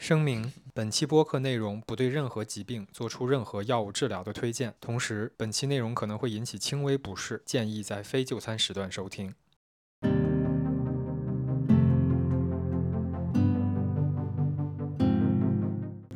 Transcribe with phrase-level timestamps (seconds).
[0.00, 9.34] 声明：本期播客内容不对任何疾病做出任何药物治疗的推荐，同时本期内容可能会引起轻微不适，建议在非就餐时段收听。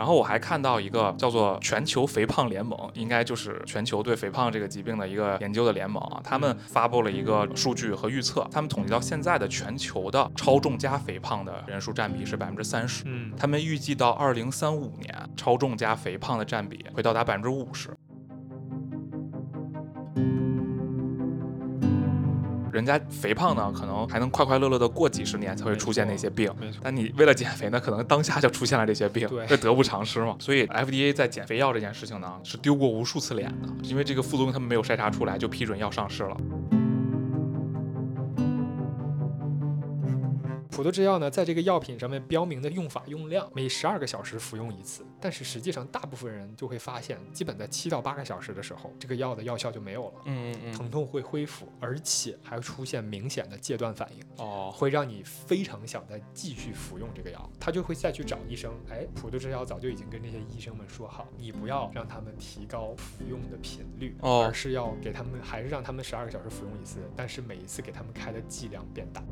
[0.05, 6.21] 然后我还看到一个叫做全球肥胖联盟，应该就是全球对肥胖这个疾病的一个研究的联盟啊。
[6.23, 13.05] 他们发布了一个数据和预测，他们统计到现在的全球的超重加肥胖的人数占比是百分之三十。
[13.07, 17.89] 嗯，他们预计到二零三五年，超重加肥胖的占比会到达百分之五十。
[22.75, 26.81] 人家肥胖呢，可能还能快快乐乐的过几十年才会出现那些病，没错。
[26.83, 30.35] 但你为了减肥呢，可能当下就出现了这些病，对这得不偿失嘛。
[30.41, 36.37] 所以 FDA 在减肥药这件事情呢，是丢过无数次脸的，因为这个副作用他们没有筛查出来，就批准药上市了。
[40.75, 45.07] 普度制药呢，在这个药品上面标明的用法用量，每十二个小时服用一次。
[45.21, 54.45] 但是实际上，大部分人就会发现，基本在七到八个小时的时候，这个药的药效就没有了，嗯嗯疼痛会恢复，而且还会出现明显的戒断反应。
[54.45, 58.75] 哦，会让你非常想再继续服用这个药，他就会再去找医生。
[58.91, 69.23] 哎，普度制药早就已经跟这些医生们说好，你不要让他们提高服用的频率，哦而是要给他们，还是让他们十二个小时服用一次，但是每一次给他们开的剂量变大。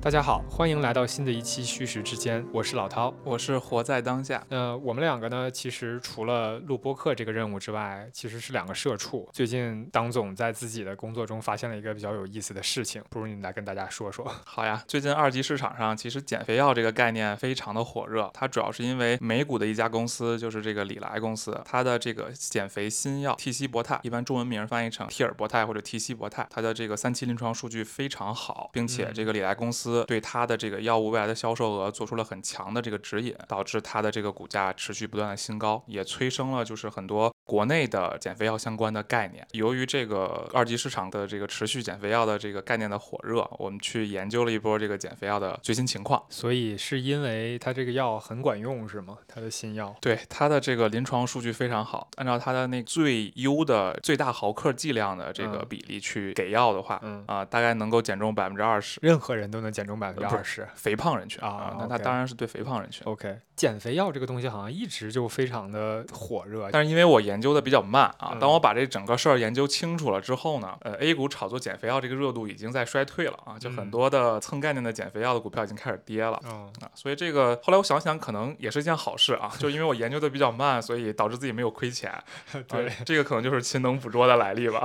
[0.00, 3.12] 大家好，欢迎来到新的一期虚实之间，我是老涛。
[3.24, 4.40] 我是活在当下。
[4.48, 9.28] 呃，我们两个呢，其实除了录播客这个任务之外，其实是两个社畜。
[9.32, 14.24] 最近当总在自己的工作中发现了一个比较有意思的事情，不如你来跟大家说说。
[14.44, 39.46] 好呀，最近二级市场上其实减肥药这个概念非常的火热，它主要是因为美股的一家公司，就是这个礼来公司，它的这个减肥新药替西博泰，一般中文名翻译成替尔博泰或者替西博泰，它的这个三期临床数据非常好，并且嗯这个礼来公司对它的这个药物未来的销售额做出了很强的这个指引，导致它的这个股价持续不断的新高，也催生了就是很多国内的减肥药相关的概念。
[39.52, 46.22] 由于这个二级市场的这个持续减肥药的这个概念的火热，我们去研究了一波这个减肥药的最新情况。
[46.28, 49.16] 所以是因为它这个药很管用是吗？
[49.26, 49.96] 它的新药？
[49.98, 59.00] 对它的这个临床数据非常好，按照它的那最优的最大毫克剂量的这个嗯比例去给药的话，嗯啊、大概能够减重百分之二十。
[59.02, 60.68] 任何人都能减重百分之二十。
[60.74, 63.02] 肥胖人群啊那它当然是对肥胖人群。
[63.06, 66.70] OK，减肥药这个东西好像一直就非常的火热。
[66.70, 76.40] 但是因为我研究的比较慢啊，嗯当我把这整个事儿研究清楚了之后呢，呃，A 股炒作减肥药这个热度已经在衰退了啊，就很嗯多的蹭概念的减肥药的股票已经开始跌了。
[76.44, 82.12] 嗯，啊，所以这个后来我想想，可能也是一件好事啊，就因为我研究的比较慢，所以导致自己没有亏钱。
[82.68, 84.82] 对啊，这个可能就是勤能捕捉的来历吧。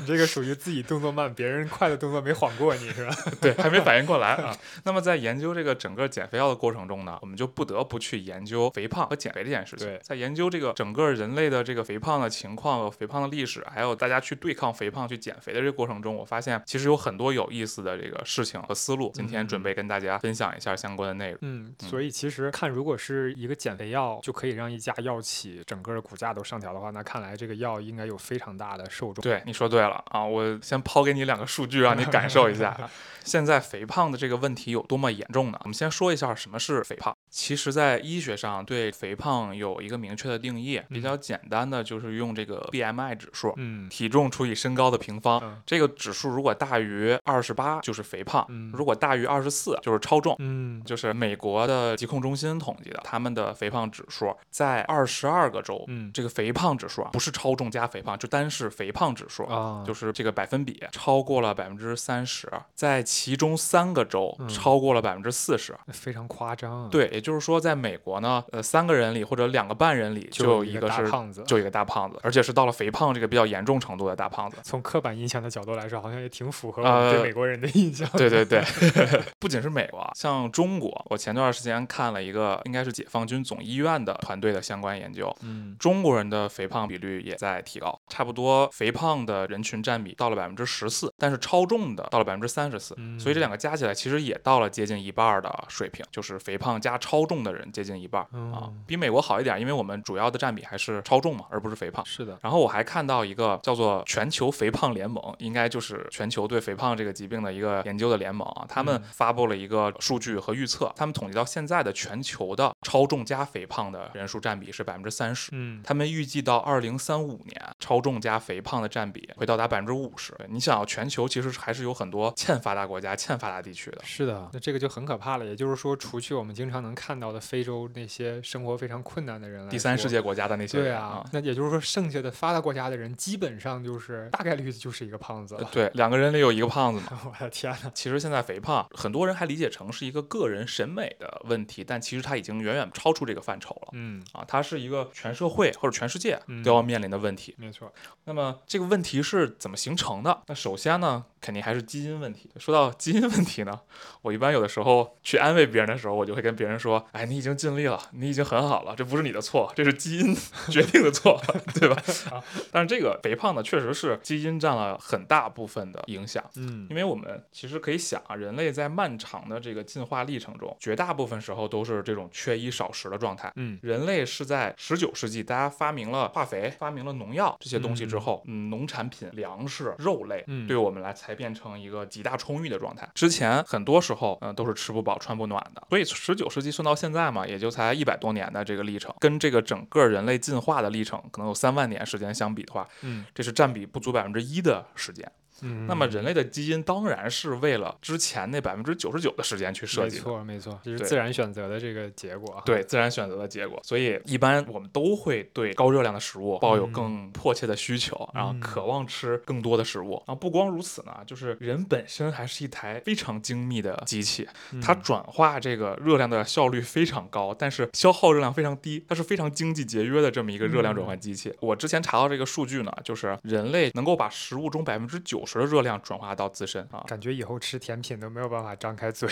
[0.00, 3.14] 你这个属于自己动作慢，别人快的动作没缓过你是吧？
[3.40, 4.56] 对，还没反应过来 啊。
[4.84, 10.00] 那么在研究这个整个减肥药的过程中呢，我们就不得不去研究肥胖和减肥这件事情对。
[10.02, 19.10] 在研究这个整个人类的这个肥胖的情况、肥胖的历史，还有大家去对抗肥胖、去减肥的这个过程中，我发现其实有很多有意思的这个事情和思路。
[19.14, 21.38] 今天准备跟大家分享一下相关的内容。
[21.42, 29.22] 嗯，所以其实看，如果是一个减肥药就可以让一家药企整个的股价都上调的话，那看来这个药应该有非常大的受众。
[29.22, 30.24] 对，你说对了啊！
[30.24, 32.90] 我先抛给你两个数据，让你感受一下啊
[33.24, 35.58] 现在肥胖的这个问题有多么严重呢？
[35.62, 37.14] 我们先说一下什么是肥胖。
[37.30, 45.40] 其实，在医学上对肥胖有一个明确的定义，比较简单的就是用这个 BMI 指数，嗯体重除以身高的平方。
[45.42, 50.34] 嗯这个指数如果大于二十八就是肥胖，嗯如果大于二十四就是超重。
[50.38, 65.76] 嗯就是美国的疾控中心统计的，他们的肥胖指数在二十二个州，嗯这个肥胖指数啊，不是超重加肥胖，就单是肥胖指数，啊，就是这个百分比超过了百分之三十，在其中三个州嗯超过了百分之四十。
[65.92, 71.42] 非常夸张啊。，对，也就是说，在美国呢，呃，三个人里或者两个半人里就有一个是胖子。
[71.48, 74.56] 就一个大胖子，而且是到了肥胖这个比较严重程度的大胖子。
[74.62, 78.08] 从刻板印象的角度来说，好像也挺符合我们对呃美国人的印象。
[78.12, 78.62] 对对对，
[79.40, 102.04] 不仅是美国，像中国，我前段时间看了一个应该是解放军总医院的团队的相关研究，嗯中国人的肥胖比率也在提高，差不多肥胖的人群占比到了百分之十四，但是超重的到了百分之三十四，嗯所以这两个加起来其实也到了接近一半儿的水平，就是肥胖加超超重的人接近一半儿啊嗯，比美国好一点，因为我们主要的占比还是超重嘛，而不是肥胖。
[102.06, 108.64] 是的，然后我还看到一个叫做全球肥胖联盟，应该就是全球对肥胖这个疾病的一个研究的联盟啊。
[108.68, 115.50] 他们嗯发布了一个数据和预测，他们统计到现在的全球的超重加肥胖的人数占比是百分之三十。
[115.52, 120.32] 嗯，他们预计到二零三五年，超重加肥胖的占比会到达百分之五十。
[120.48, 123.98] 你想，全球其实还是有很多欠发达国家、欠发达地区的。
[124.04, 125.44] 是的，那这个就很可怕了。
[125.44, 137.20] 也就是说，除去我们经常能看到的非洲那些生活非常困难的人来第三世界国家的那些人对啊，那也就是说，剩下的发达国家的人基本上就是大概率就是一个胖子对，两个人里有一个胖子嘛。
[137.30, 143.88] 我的天呐，其实现在肥胖，很多人还理解成是一个个人审美的问题，但其实它已经远远超出这个范畴了。
[143.92, 147.54] 嗯，啊，它是一个全社会或者全世界嗯都要面临的问题。
[147.58, 147.92] 没错，
[148.24, 150.42] 那么这个问题是怎么形成的？
[150.46, 152.50] 那首先呢，肯定还是基因问题。
[152.56, 153.80] 说到基因问题呢，
[154.22, 160.34] 我一般有的时候去安慰别人的时候，我就会跟别人说：“哎，你已经尽力了，你已经很好了，这不是你的错，这是基因
[160.70, 161.40] 决定的错，
[161.78, 161.96] 对吧？”
[162.30, 162.42] 啊，
[162.72, 166.44] 但是这个肥胖呢，确实是基因占了很大部分的影响。
[166.56, 173.52] 嗯因为我们其实可以想啊，人类在漫长的这个进化历程中，绝大部分时候都是这种缺衣少食的状态。
[173.56, 183.06] 嗯人类是在十九世纪，大家发明了化肥、发明了农药这些东西之后，嗯，农产品、粮食、肉类，嗯对我们来才变成一个极大充裕的状态。
[183.14, 185.86] 之前很多时候，嗯、都是吃不饱穿不暖的。
[185.90, 195.30] 所以十九世纪算到现在嘛，也就才一百多年的这个历程，跟这个整个人类进化的历程可能有三万年时间相比的话，嗯这是占比不足百分之一的时间。
[195.62, 200.22] 嗯，那么人类的基因当然是为了之前那百分之九十九的时间去设计的。
[200.22, 210.22] 错没错，这是自然选择的这个结果。，对自然选择的结果，所以一般我们都会对高热量的食物抱有嗯更迫切的需求，然后嗯渴望吃更多的食物。
[210.26, 214.48] 然后不光如此呢，就是人本身还是一台非常精密的机器，
[214.82, 221.54] 它嗯转化这个热量的效率非常高，但是消耗热量非常低，它是非常经济节约的这么一个热量转换机器。
[221.60, 229.28] 我之前查到这个数据呢，就是人类能够把食物中百分之九十的热量转化到自身啊，感觉以后吃甜品都没有办法张开嘴。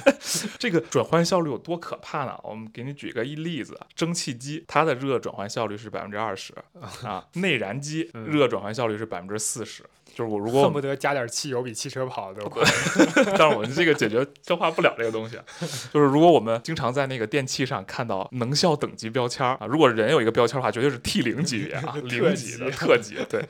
[0.58, 2.38] 这个转换效率有多可怕呢？
[2.42, 6.52] 我们给你举个一例子，蒸汽机它的热转换效率是百分之二十
[7.06, 9.84] 啊，内燃机嗯热转换效率是百分之四十。
[10.14, 12.62] 就是我如果，恨不得加点汽油比汽车跑得都快。
[13.38, 15.44] 但是我们这个解决消化不了这个东西啊，
[15.90, 23.42] 就是如果我们经常在那个电器上看到能效等级标签儿啊，如果人有一个标签儿的话，绝对是 T 零级别啊，零级的特级，对。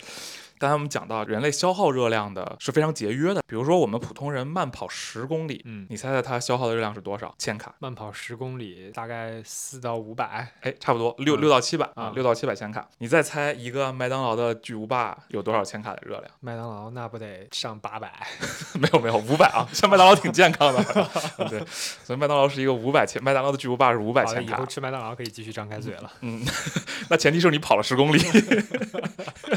[0.63, 3.43] 刚才我们讲到，人类消耗热量的是非常节约的。
[3.49, 7.75] 比如说，我们普通人慢跑十公里，嗯，你猜猜它消耗的热量是多少千卡？
[7.81, 10.53] 慢跑十公里大概四到五百。
[10.61, 12.89] 哎，差不多六嗯六到七百啊啊，六到七百千卡。
[12.99, 16.31] 你再猜一个麦当劳的巨无霸有多少千卡的热量？
[16.39, 18.25] 麦当劳那不得上八百？
[18.79, 20.81] 没有没有，五百啊，像麦当劳挺健康的。
[21.51, 21.61] 对，
[22.05, 24.57] 所以麦当劳是一个五百千，麦当劳的巨无霸是五百千卡。
[24.59, 26.13] 以后吃麦当劳可以继续张开嘴了。
[26.21, 26.41] 嗯，
[27.11, 28.21] 那前提是你跑了十公里。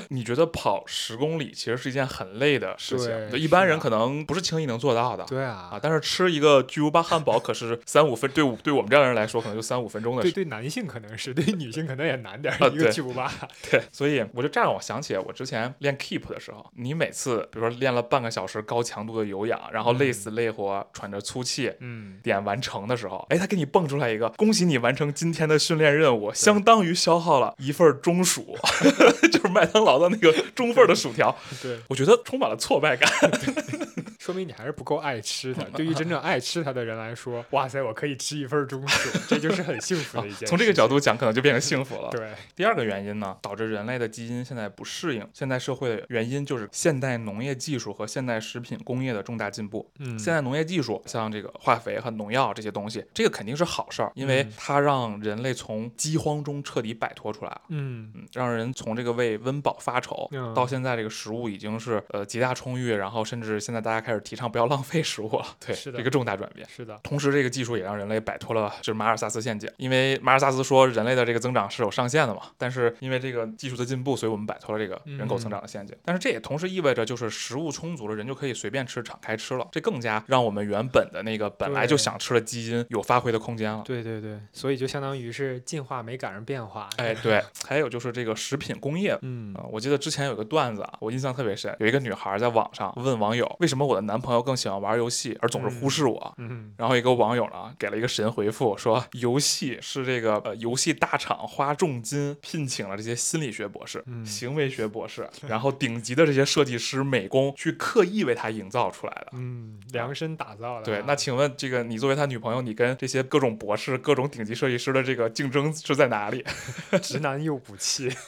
[0.10, 5.26] 你觉得跑十公里其实是一件很累的事情，就一般人可能不是轻易能做到的。
[5.26, 10.32] 对啊，啊，但是吃一个巨无霸汉堡可是三五分，对我对我们这样的人来说，可能就三五分钟的事。
[10.32, 12.70] 对对，男性可能是，对女性可能也难点儿。
[12.70, 13.30] 一个巨无霸，
[13.70, 21.74] 对，所以我就这样我想起我之前练 Keep 的时候，你每次比如说练了半个小时高强度的有氧，然后累死累活、喘着粗气。
[21.80, 28.56] 嗯，点完成的时候，哎，他给你蹦出来一个，恭喜你完成今天的训练任务，相当于消耗了一份中薯，
[29.32, 31.36] 就是麦当劳的那个中份的薯条。
[31.62, 33.10] 对，我觉得充满了挫败感。
[34.26, 35.64] 说明你还是不够爱吃它。
[35.66, 40.46] 对于真正爱吃它的人来说，哇塞，我可以吃一份中薯，这就是很幸福的一件事。
[40.48, 42.10] 从这个角，度讲，可能就变成幸福了。
[42.10, 49.88] 对，第二个原因呢，导致人类的基因现在不适应现代社会的原因，就是现代农业技术和现代食品工业的重大进步。
[50.00, 57.62] 嗯，现代农业技术，像这个化肥和农药这些东西，这个肯定是好事儿，因为嗯它让人类从饥荒中彻底摆脱出来了。
[57.70, 66.68] 嗯，嗯，让人从这个为温饱发愁，嗯到现在这个食物已经是呃极大充裕，然后甚至现在大家开始提倡不要浪费食物了，对，是的一个重大转变。
[66.70, 75.96] 是的，同时，这个技术也让人类摆脱了就是马尔萨斯陷阱，因为马尔萨斯说人类的这个增长是有上限的嘛，但是因为这个技术的进步，所以我们摆脱了这个人口增长的陷阱。
[76.04, 83.84] 但是这也同时意味着，就是食物充足了，人就可以随便吃、敞开吃了，这更加让我们原本的那个本来就想吃的基因有发挥的空间了。
[83.86, 86.90] 对对对，所以就相当于是进化没赶上变化。
[86.98, 96.34] 哎，对， 还有就是这个食品工业嗯啊、我记得之前有个段子啊，我印象特别深，有一个女孩在网上问网友，为什么我的男朋友更喜欢玩游戏，而总是忽视我。
[96.38, 109.28] 嗯然后一个网友呢给了一个神回复，说游戏是这个呃游戏大厂花重金聘请了这些心理学博士、嗯行为学博士， 然后顶级的这些设计师、美工去刻意为他营造出来的。
[109.34, 110.84] 嗯，量身打造的啊。
[110.84, 116.44] 对，那请问这个你作为他女朋友，你跟这些各种博士、各种顶级设计师的这个竞争是在哪里？
[117.02, 118.10] 直男又补气。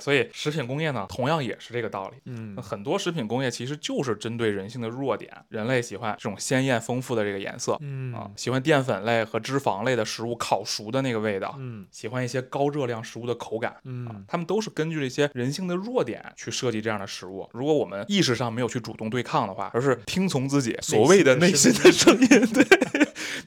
[0.00, 2.16] 所以食品工业呢，同样也是这个道理。
[2.26, 13.76] 嗯很多食品工业其实就是针对人性的弱点，人类喜欢这种鲜艳丰富的这个颜色，嗯啊，喜欢淀粉类和脂肪类的食物烤熟的那个味道，嗯喜欢一些高热量食物的口感。
[13.84, 17.48] 嗯他们都是根据这些人性的弱点去设计这样的食物。
[17.52, 22.64] 如果我们意识上没有去主动对抗的话，而是听从自己所谓的内心的声音，对，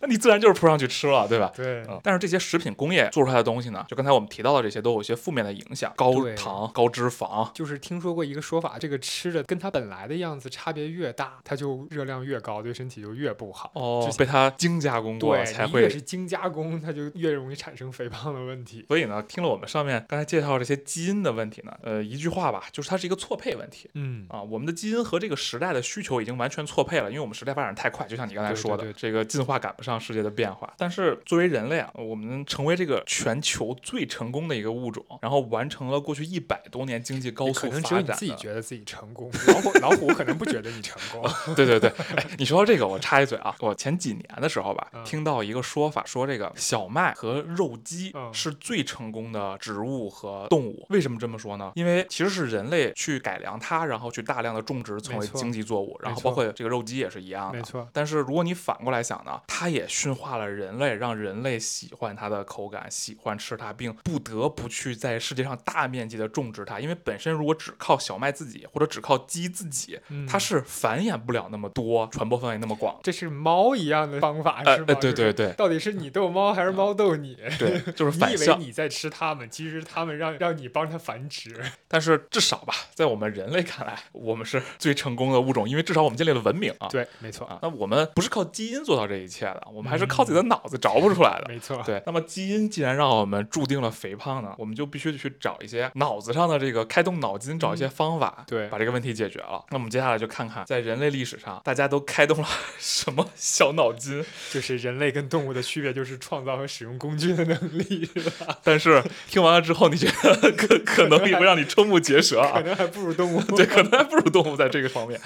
[0.01, 1.51] 那 你自然就是扑上去吃了，对吧？
[1.55, 7.51] 对嗯，但是这些食品工业做出来的东西呢，就刚才我们提到的这些，都有一些负面的影响，高糖、高脂肪。
[7.53, 13.71] 就是听说过一个说法，这个吃的跟它本来的样子差别越大，它就热量越高，对身体就越不好。
[13.75, 18.85] 哦被它精加工过对，才会你越是精加工，它就越容易产生肥胖的问题。
[18.87, 24.41] 所以呢，听了我们上面刚才介绍这些基因的问题呢，呃，一句话吧，就是它是一个错配问题嗯，啊。
[24.41, 30.73] 我们的基因和这个时代的需求已经完全错配了，因为我们时代发展太快，就像你刚才对对说的，对这个进化赶不上世界的变化。
[30.77, 38.31] 但是作为人类啊，我们成为这个全球最成功的一个物种，然后完成了过去一百多年经济高速可能只有你自己。
[38.41, 41.29] 觉得自己成功，老虎老虎可能不觉得你成功。
[41.53, 50.87] 对对对，哎，你说到这个，我插一嘴啊，我前几年的时候吧，嗯听到一个说法，说这个小麦和肉鸡嗯是最成功的植物和动物。
[50.89, 51.71] 为什么这么说呢？
[51.75, 57.57] 因为其实是人类去改良它，然后去大量的种植成为经济作物，然后包括这个肉鸡也是一样的。
[57.57, 66.79] 没错，但是如果你反过来想呢，它也驯化了人类，让人类喜欢它的口感，喜欢吃它，并不得不去在世界上大面积的种植它。
[66.79, 72.99] 因为本身如果只靠小麦自己，或者只靠鸡自己，嗯它是繁衍不了那么多，传播范围那么广。
[73.03, 74.85] 这是猫一样的方法是吗？
[74.85, 77.35] 对对对到底是你逗猫还是猫逗你？
[77.57, 78.51] 对，就是 你以为。
[78.61, 81.59] 你在吃它们，其实它们让让你帮它繁殖。
[81.87, 86.87] 但是至少吧，在我们人类看来，我们是最成功的物种，因为至少我们建立了文明啊。
[86.89, 91.45] 对，没错，啊，那我们不是靠基因做到这一切的，我们还是靠自己的脑子着不出来的。
[91.47, 91.81] 没错。
[91.85, 99.63] 对，那么基因既然让我们注定了肥胖呢，我们就必须得去找一些脑子上的这个开动脑筋，找一些方法，嗯对把这个问题解决了。
[99.69, 102.47] 那我们接下来就看看，在人类历史上，大家都开动了
[102.79, 104.23] 什么小脑筋。
[104.51, 108.57] 就是人类跟动物的区别，就是创造和使用工具的能力，是吧？
[108.63, 112.63] 但是听完了之后，你觉得可可能也会让你瞠目结舌啊可？
[112.63, 113.41] 能还不如动物。
[113.55, 115.19] 对，可能还不如动物在这个方面。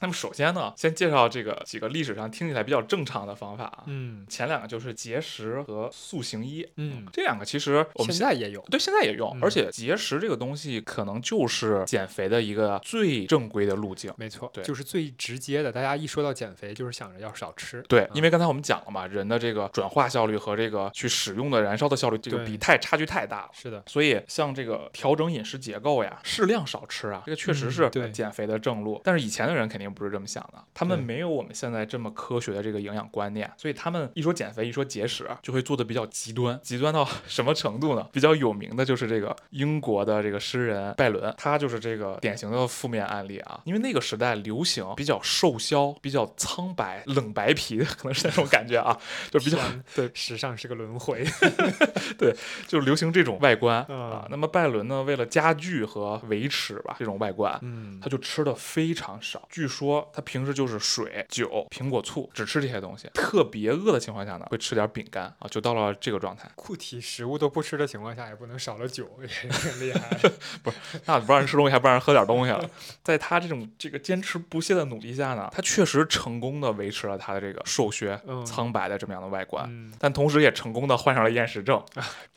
[0.00, 3.84] 那么首先呢，先介绍这个几个历史上听起来比较正常的方法啊。
[3.88, 8.60] 嗯前两个就是节食和塑形衣，嗯，这两个其实我们现在也有。
[8.70, 14.12] 对，现在也用，嗯而且节食这个东西可能就是减肥的一个最正规的路径。
[14.16, 15.72] 没错，对就是最直接的。
[15.72, 17.82] 大家一说到减肥，就是想着要少吃。
[17.88, 23.50] 对，嗯因为刚才我们讲了嘛，人的这个转化效率和这个去使用的燃烧的效率，这个比太差距太大了。
[23.52, 29.00] 是的，所以，像这个调整饮食结构呀，适量少吃啊，这个确实是减肥的正路。
[29.04, 36.58] 但是以前的人肯定不是这么想的，他们没有我们现在这么科学的这个营养观念，所以他们一说减肥，一说节食，就会做的比较极端。
[36.62, 38.06] 极端到 什么程度呢？
[38.12, 43.60] 比较有名的就是这个英国的这个诗人拜伦，他就是这个典型的负面案例啊。
[43.64, 48.98] 因为那个时代流行比较瘦削、比较苍白、冷白皮，可能是那种感觉啊，
[49.30, 49.58] 就比较
[49.94, 51.24] 对时尚是个轮回。
[52.18, 52.34] 对
[52.66, 54.26] 就流行这种外观嗯啊。
[54.30, 59.46] 那么拜伦呢，为了加剧和维持吧这种外观，嗯他就吃的非常少。
[59.50, 63.08] 据说他平时就是水、酒、苹果醋，只吃这些东西。
[63.14, 66.48] 特别饿的情况下呢，会吃点饼干啊，就到了这个状态。
[66.54, 70.16] 固体食物都不吃的情况下，也不能少了酒，也 挺厉害
[70.62, 70.76] 不是。
[71.06, 72.70] 那不让人吃东西，还不让人喝点东西了。
[73.02, 79.66] 在他这种这个坚持不懈的努力下呢，他确实成功的维持了他的这个瘦削、嗯苍白的这么样的外观。
[79.68, 81.82] 嗯但同时也成功的患上了厌食症。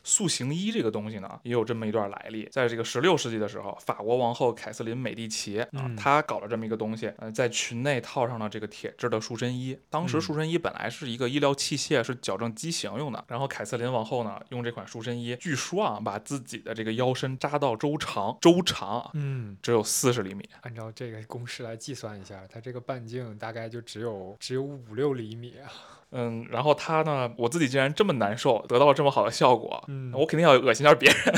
[0.04, 2.48] 塑形衣这个东西呢，也有这么一段来历。
[2.50, 9.78] 在这个十六世纪的时候，法国王后凯瑟琳美第奇啊嗯，她搞了这么一个东西，呃，在裙内套上了这个铁质的束身衣。
[9.88, 13.24] 当时嗯束身衣本来是一个医疗器械，是矫正畸形用的。
[13.28, 20.48] 然后凯瑟琳王后呢，用这款束身衣，据说啊，把自己的这个腰身扎到周长，周长啊，嗯，只有四十厘米。
[20.62, 25.68] 按照这个公式来计算一下，它这个半径大概就只有只有五六厘米啊。
[26.14, 31.34] 嗯，然后她呢，我自己竟然这么难受，得到了这么好的效果，嗯我肯定要恶心点别人，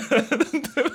[0.75, 0.94] 对吧？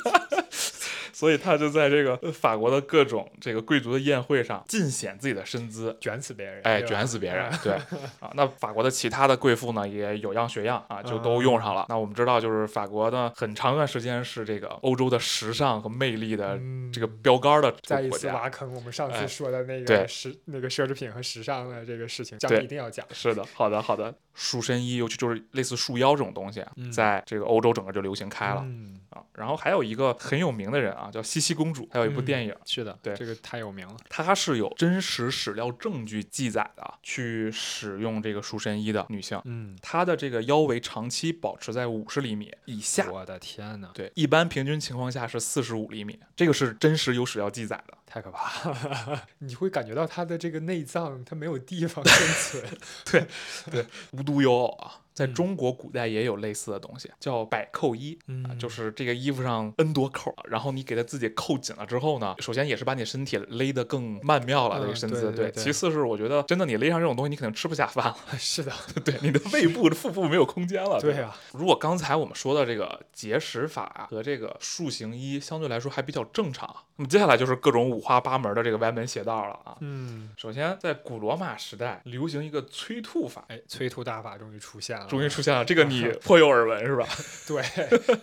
[1.19, 5.97] 所以他就在这个呃法国的各种这个贵族的宴会上尽显自己的身姿。
[5.99, 7.73] 卷死别人，哎，卷死别人，对
[8.19, 11.85] 啊，那法国的其他的贵妇呢，也有样学样啊，就都用上了。
[11.89, 18.09] 那我们知道，就是法国呢，很长一段时间是这个欧洲的时尚和魅力的嗯这个标杆的这再一。
[18.11, 23.05] 次挖坑，我们上哎次说的那对个时那个奢侈品和时尚的这个事情，咱对们一定要讲。
[23.11, 24.13] 是的，好的，好的。
[24.41, 29.21] 束身衣，尤其就是类似束腰这种东西在这个欧洲整个就流行开了、嗯，啊。
[29.33, 33.97] 然后还有一个很有名的人啊，叫茜茜公主，还有一部嗯电影，是的，对这个太有名了。
[34.09, 39.41] 她是有真实史料证据记载的，去使用这个束身衣的女性。
[39.43, 47.97] 嗯，她的这个腰围长期保持在五十厘米以下，我的天呐，对，一般平均情况下是四十五厘米，这个是真实有史料记载的。
[48.09, 49.27] 太可怕了！
[49.39, 52.27] 你会感觉到它的这个内脏，它没有地方生
[52.61, 52.79] 存。
[53.11, 53.27] 对
[53.71, 58.17] 对无独有偶啊，在嗯中国古代也有类似的东西，叫百扣衣。
[58.45, 65.31] 啊，嗯就是这个衣服上 N 多扣，然后你给它自己扣紧了之后呢，首先也是把你身体勒得更曼妙了，这个嗯身姿。
[65.33, 68.71] 对其次是我觉得真的你勒上这种东西，你肯定吃不下饭了， 是的，
[69.03, 70.99] 对，你的胃部、 腹部没有空间了。
[71.01, 79.75] 对啊，如果刚才我们说的这个节食法和这个塑形衣相对来说还比较正常，那么接下来就是各种五花八门的这个歪门邪道了啊。
[79.81, 87.07] 嗯，首先，在古罗马时代流行一个催吐法，哎，催吐大法终于出现了，终于出现了，这个你 颇有耳闻是吧？
[87.47, 87.63] 对，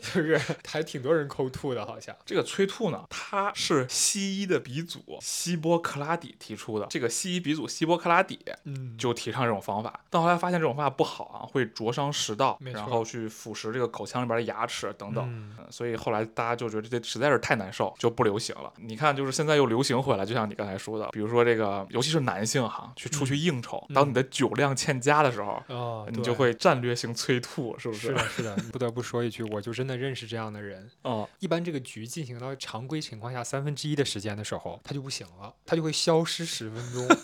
[0.01, 2.15] 就是还挺多人抠吐的，好像。
[2.25, 6.87] 这个催吐呢，它是西医的鼻祖希波克拉底提出的。
[6.89, 15.53] 这个西医鼻祖希波克拉底嗯，就提倡这种方法，但后来发现这种方法不好啊，会灼伤食道，然后去腐蚀这个口腔里边的牙齿等等。
[15.71, 18.73] 所以后来大家就觉得这实在是太难受，就不流行了。
[18.77, 30.91] 你看，就是现在又流行回来，就像你刚才说的，比如说这个，尤其是男性哈，去出去应酬，嗯当你的酒量欠佳的时候，哦，对你就会战略性催吐，是不是是的，是的，不得不说一句，我就真的认识这样的人。
[31.03, 37.07] 哦，一般这个局进行到常规情况下三分之一的时间的时候，他就不行了，他就会消失十分钟。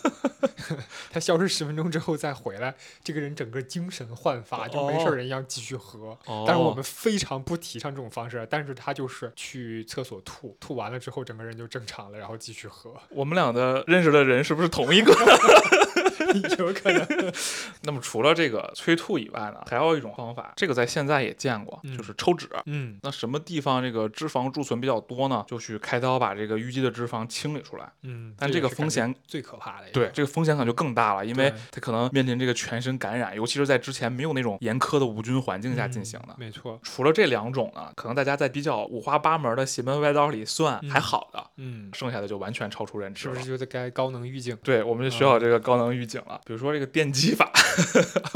[1.11, 6.17] 他消失十分钟之后再回来，这个人整个精神焕发，就没事儿人一样继续喝。
[6.25, 15.13] 哦但是我们非常不提倡这种方式，但是他就是去厕所吐，吐完了之后整个人就正常了，然后继续喝，我们俩的认识的人是不是同一个？
[16.59, 17.33] 有可能。
[17.83, 22.49] 那么除了这个催吐以外呢，还有一种方法，这个在现在也见过，嗯就是抽脂。
[22.65, 25.43] 嗯那什么地方这个脂肪贮存比较多呢？
[25.47, 27.91] 就去开刀把这个淤积的脂肪清理出来。
[28.03, 29.89] 嗯，但这个风险最可怕的。
[29.91, 36.35] 对，，这个风险可能就更大了，因为它可能面临这个全身感染，尤其是在之前没有那种严苛的无菌环境下进行的。
[36.37, 36.79] 没错。
[36.83, 43.51] 除了这两种呢，可能大家在比较五花八门的邪门歪道里算嗯还好的，嗯，剩下的就完全超出认知了是不是。
[43.51, 44.55] 就得该高能预警？
[44.63, 47.51] 对，我们就需要这个高能预警了，比如说这个电击法，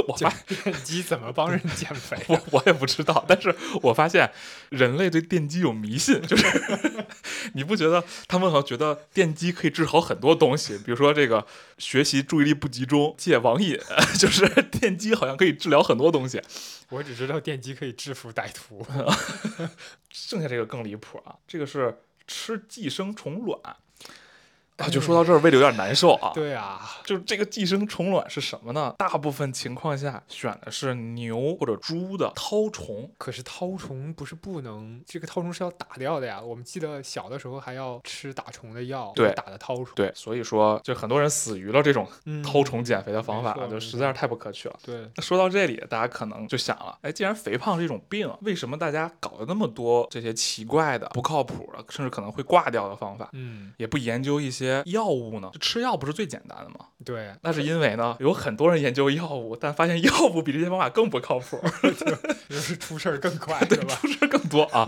[0.08, 2.18] 我发电击怎么帮人减肥？
[2.28, 4.32] 我我也不知道，但是我发现
[4.70, 6.46] 人类对电击有迷信，就是
[7.54, 11.46] 你不觉得他们好像觉得电击可以治好很多东西，比如说这个
[11.78, 13.78] 学习注意力不集中、戒网瘾，
[14.20, 16.42] 就是电击好像可以治疗很多东西。
[16.90, 18.86] 我只知道电击可以制服歹徒。
[20.10, 23.60] 剩下这个更离谱啊，这个是吃寄生虫卵
[24.86, 26.32] 啊，就说到这儿，胃里有点难受啊。
[26.36, 28.94] 对啊，就是这个寄生虫卵是什么呢？
[28.98, 33.10] 大部分情况下选的是牛或者猪的绦虫。
[33.18, 36.40] 可是绦虫不是不能，这个绦虫是要打掉的呀。
[36.40, 39.88] 我们记得小的时候还要吃打虫的药，对打的绦虫。
[39.96, 44.78] 对，所以说就很多人死于了这种嗯绦虫减肥的方法，就实在是太不可取了。
[44.84, 55.50] 对，那说到这里，大家可能就想了，哎，既然肥胖是一种病，为什么大家搞了那么多这些奇怪的、不靠谱的，甚至可能会挂掉的方法，嗯，也不研究一些药物呢？
[55.54, 56.88] 就吃药不是最简单的吗？
[57.06, 61.60] 对，那是因为呢，有很多人研究药物，但发现药物比这些方法更不靠谱，
[62.50, 63.96] 就是出事儿更快， 对吧？
[63.96, 64.86] 出事儿更多啊。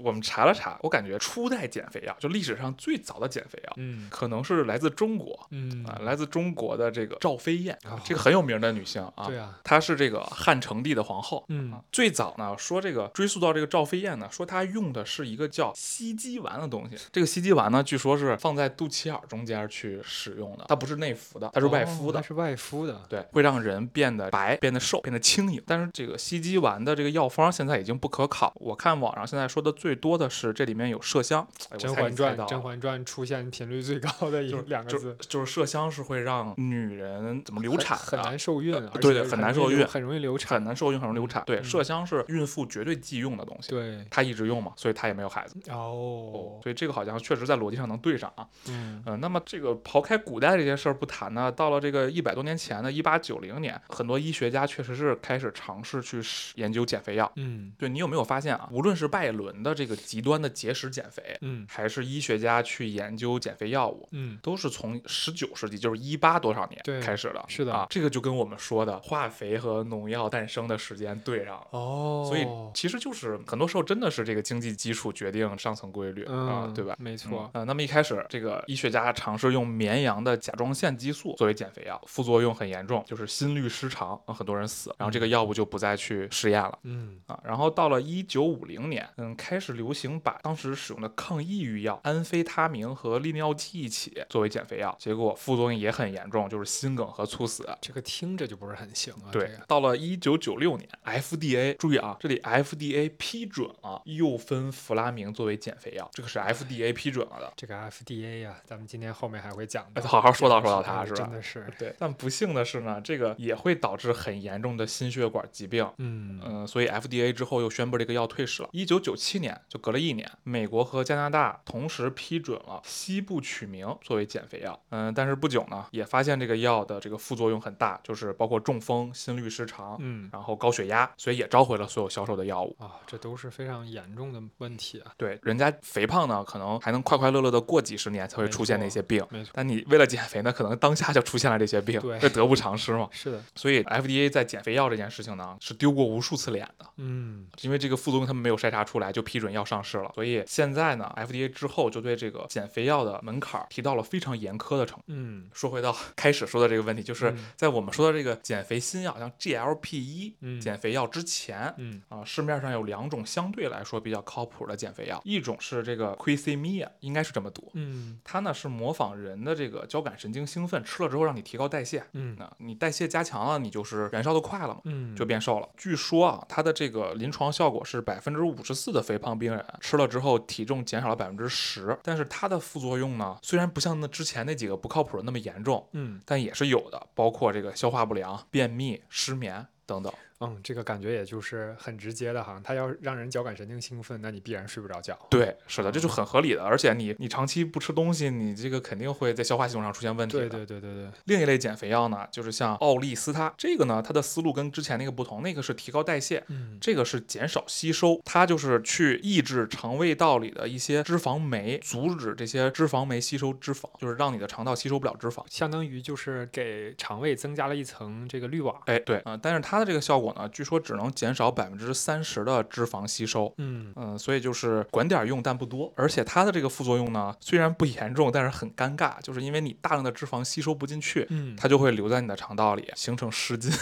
[0.00, 9.26] 我们查了查，我感觉初代减肥药，就历史上最早的减肥药，嗯可能是来自中国嗯啊，来自中国的这个赵飞燕哦，这个很有名的女性啊。
[9.26, 11.44] 对啊，她是这个汉成帝的皇后。
[11.48, 16.96] 嗯啊，最早呢说这个追溯到这个赵飞燕呢，说她用的是一个叫西肌丸的东西。
[17.10, 22.18] 这个西肌丸呢，据说是放在肚脐中间去使用的，它不是内服的，它是外敷的。
[22.18, 23.00] 哦它是外敷的。
[23.08, 25.62] 对，会让人变得白、变得瘦、变得轻盈。
[25.66, 28.52] 但是这个西肌丸的这个药方现在已经不可考。
[28.56, 31.46] 我看网上现在说的最多的是这里面有麝香。
[31.70, 40.56] 哎《甄嬛传》《甄嬛传》出现频率最高的一就是两个字，就是麝香是会让女人怎么流很产很的难受孕，啊对对很难受孕很容易流产。
[40.56, 41.42] 很难受孕，很容易流产。
[41.46, 43.70] 对，嗯麝香是孕妇绝对忌用的东西。
[43.70, 45.56] 对，她一直用嘛，所以她也没有孩子。
[45.70, 48.46] 哦，所以这个好像确实在逻辑上能对上啊。
[48.68, 56.20] 嗯嗯、那么这个刨开古代这些事儿不谈谈呢，到了这个一百多年前的一八九零年，很多医学家确实是开始尝试去
[56.54, 57.30] 研究减肥药。
[57.36, 58.66] 嗯对你有没有发现啊？
[58.72, 67.44] 无论是拜伦的这个极端的节食减肥，嗯还是医学家去研究减肥药物，嗯，都是从十九世纪，就是一八多少年对开始的。
[67.46, 71.66] 是的啊，这个就跟我们说的化肥和农药诞生的时间对上了。
[71.70, 76.96] 哦，所以其实就是很多时候真的是这个经济基础决定上层规律、啊，嗯，对吧？
[76.98, 86.78] 没错，呃，那么一开始，这个医学家尝试用绵羊的甲状腺激素作为减肥药，副作用很严重，就是心律失常，啊很多人死，然后这个药物就不再去试验了。
[86.82, 97.68] 嗯啊，然后到了一九五零年，嗯，开始流行把当时使用的抗抑郁药安非他明和利尿剂一起作为减肥药，结果副作用也很严重，就是心梗和猝死。
[97.80, 99.30] 这个听着就不是很行啊。
[99.30, 107.52] 对这个，到了一九九六年，FDA 注意啊，这里 FDA 批准了右芬弗拉明作为减肥药，这个是 FDA 批准了的。
[107.56, 115.86] 这个 FDA 呀、咱们今天后面还会讲的，哎好好说道说到这个它是吧真的是，对，但不幸的是呢，这个也会导致很严重的心血管疾病。
[115.98, 118.70] 嗯嗯，所以 FDA 之后又宣布这个药退市了。
[118.72, 124.82] 一九九七年，就隔了一年，美国和加拿大同时批准了西部曲名作为减肥药。
[124.88, 132.74] 嗯，但是不久呢，也发现这个药的这个副作用很大，就是包括中风、心律失常，嗯然后高血压，所以也召回了所有销售的药物。
[132.80, 135.12] 啊，这都是非常严重的问题啊。
[135.18, 139.24] 对，人家肥胖呢，可能还能快快乐乐的过几十年才会没出现那些病。
[139.30, 143.08] 没错，但你为了减肥呢，可能当下就出现了这些病，对这得不偿失嘛。
[143.10, 146.86] 是的，所以 FDA 在减肥药这件事情呢，是丢过无数次脸的。
[146.98, 150.10] 嗯因为这个副作用他们没有筛查出来，就批准药上市了。
[150.14, 155.04] 所以现在呢，FDA 之后就对这个减肥药的门槛儿提到了非常严苛的程度。
[155.08, 161.72] 嗯说回到 开始说的这个问题，就是嗯在我们说的这个减肥新药，像 GLP-1 嗯减肥药之前。
[161.78, 174.80] 嗯啊，市面上有两种相对来说比较靠谱的减肥药，一种是这个 Quisimia 应该是这么读，嗯它呢是模仿人的这个交感神经兴奋，吃了之后让你提高代谢，嗯那你代谢加强了，你就是燃烧的快了嘛。
[174.84, 175.68] 嗯，就变瘦了。
[175.76, 190.12] 据说啊，它的这个临床效果是百分之五十四的肥胖病人吃了之后体重减少了百分之十，但是它的副作用呢，虽然不像那之前那几个不靠谱的那么严重，嗯但也是有的，包括这个消化不良、便秘、失眠等等。
[190.42, 195.16] 嗯，这个感觉也就是很直接的哈，它要让人交感神经兴奋，那你必然睡不着觉。
[195.30, 196.64] 对，是的，这就很合理的。
[196.64, 200.36] 而且你你长期不吃东西，你这个肯定会在消化系统上出现问题。
[200.36, 215.44] 对对对对对，另一类减肥药呢，就是像奥利司他，这个呢，它的思路跟之前那个不同，那个是提高代谢，嗯这个是减少吸收，它就是去抑制肠胃道里的一些脂肪酶，阻止这些脂肪酶吸收脂肪，就是让你的肠道吸收不了脂肪。
[215.48, 218.76] 相当于就是给肠胃增加了一层这个滤网。
[218.86, 223.52] 哎，对，啊、但是它的这个效果呢，据说只能减少百分之三十的脂肪吸收。
[223.58, 225.92] 嗯嗯，所以就是管点儿用，但不多。
[225.96, 233.72] 而且它的这个副作用呢，虽然不严重，但是很尴尬，就是因为你大量的脂肪吸收不进去，嗯，它就会留在你的肠道里，形成湿巾，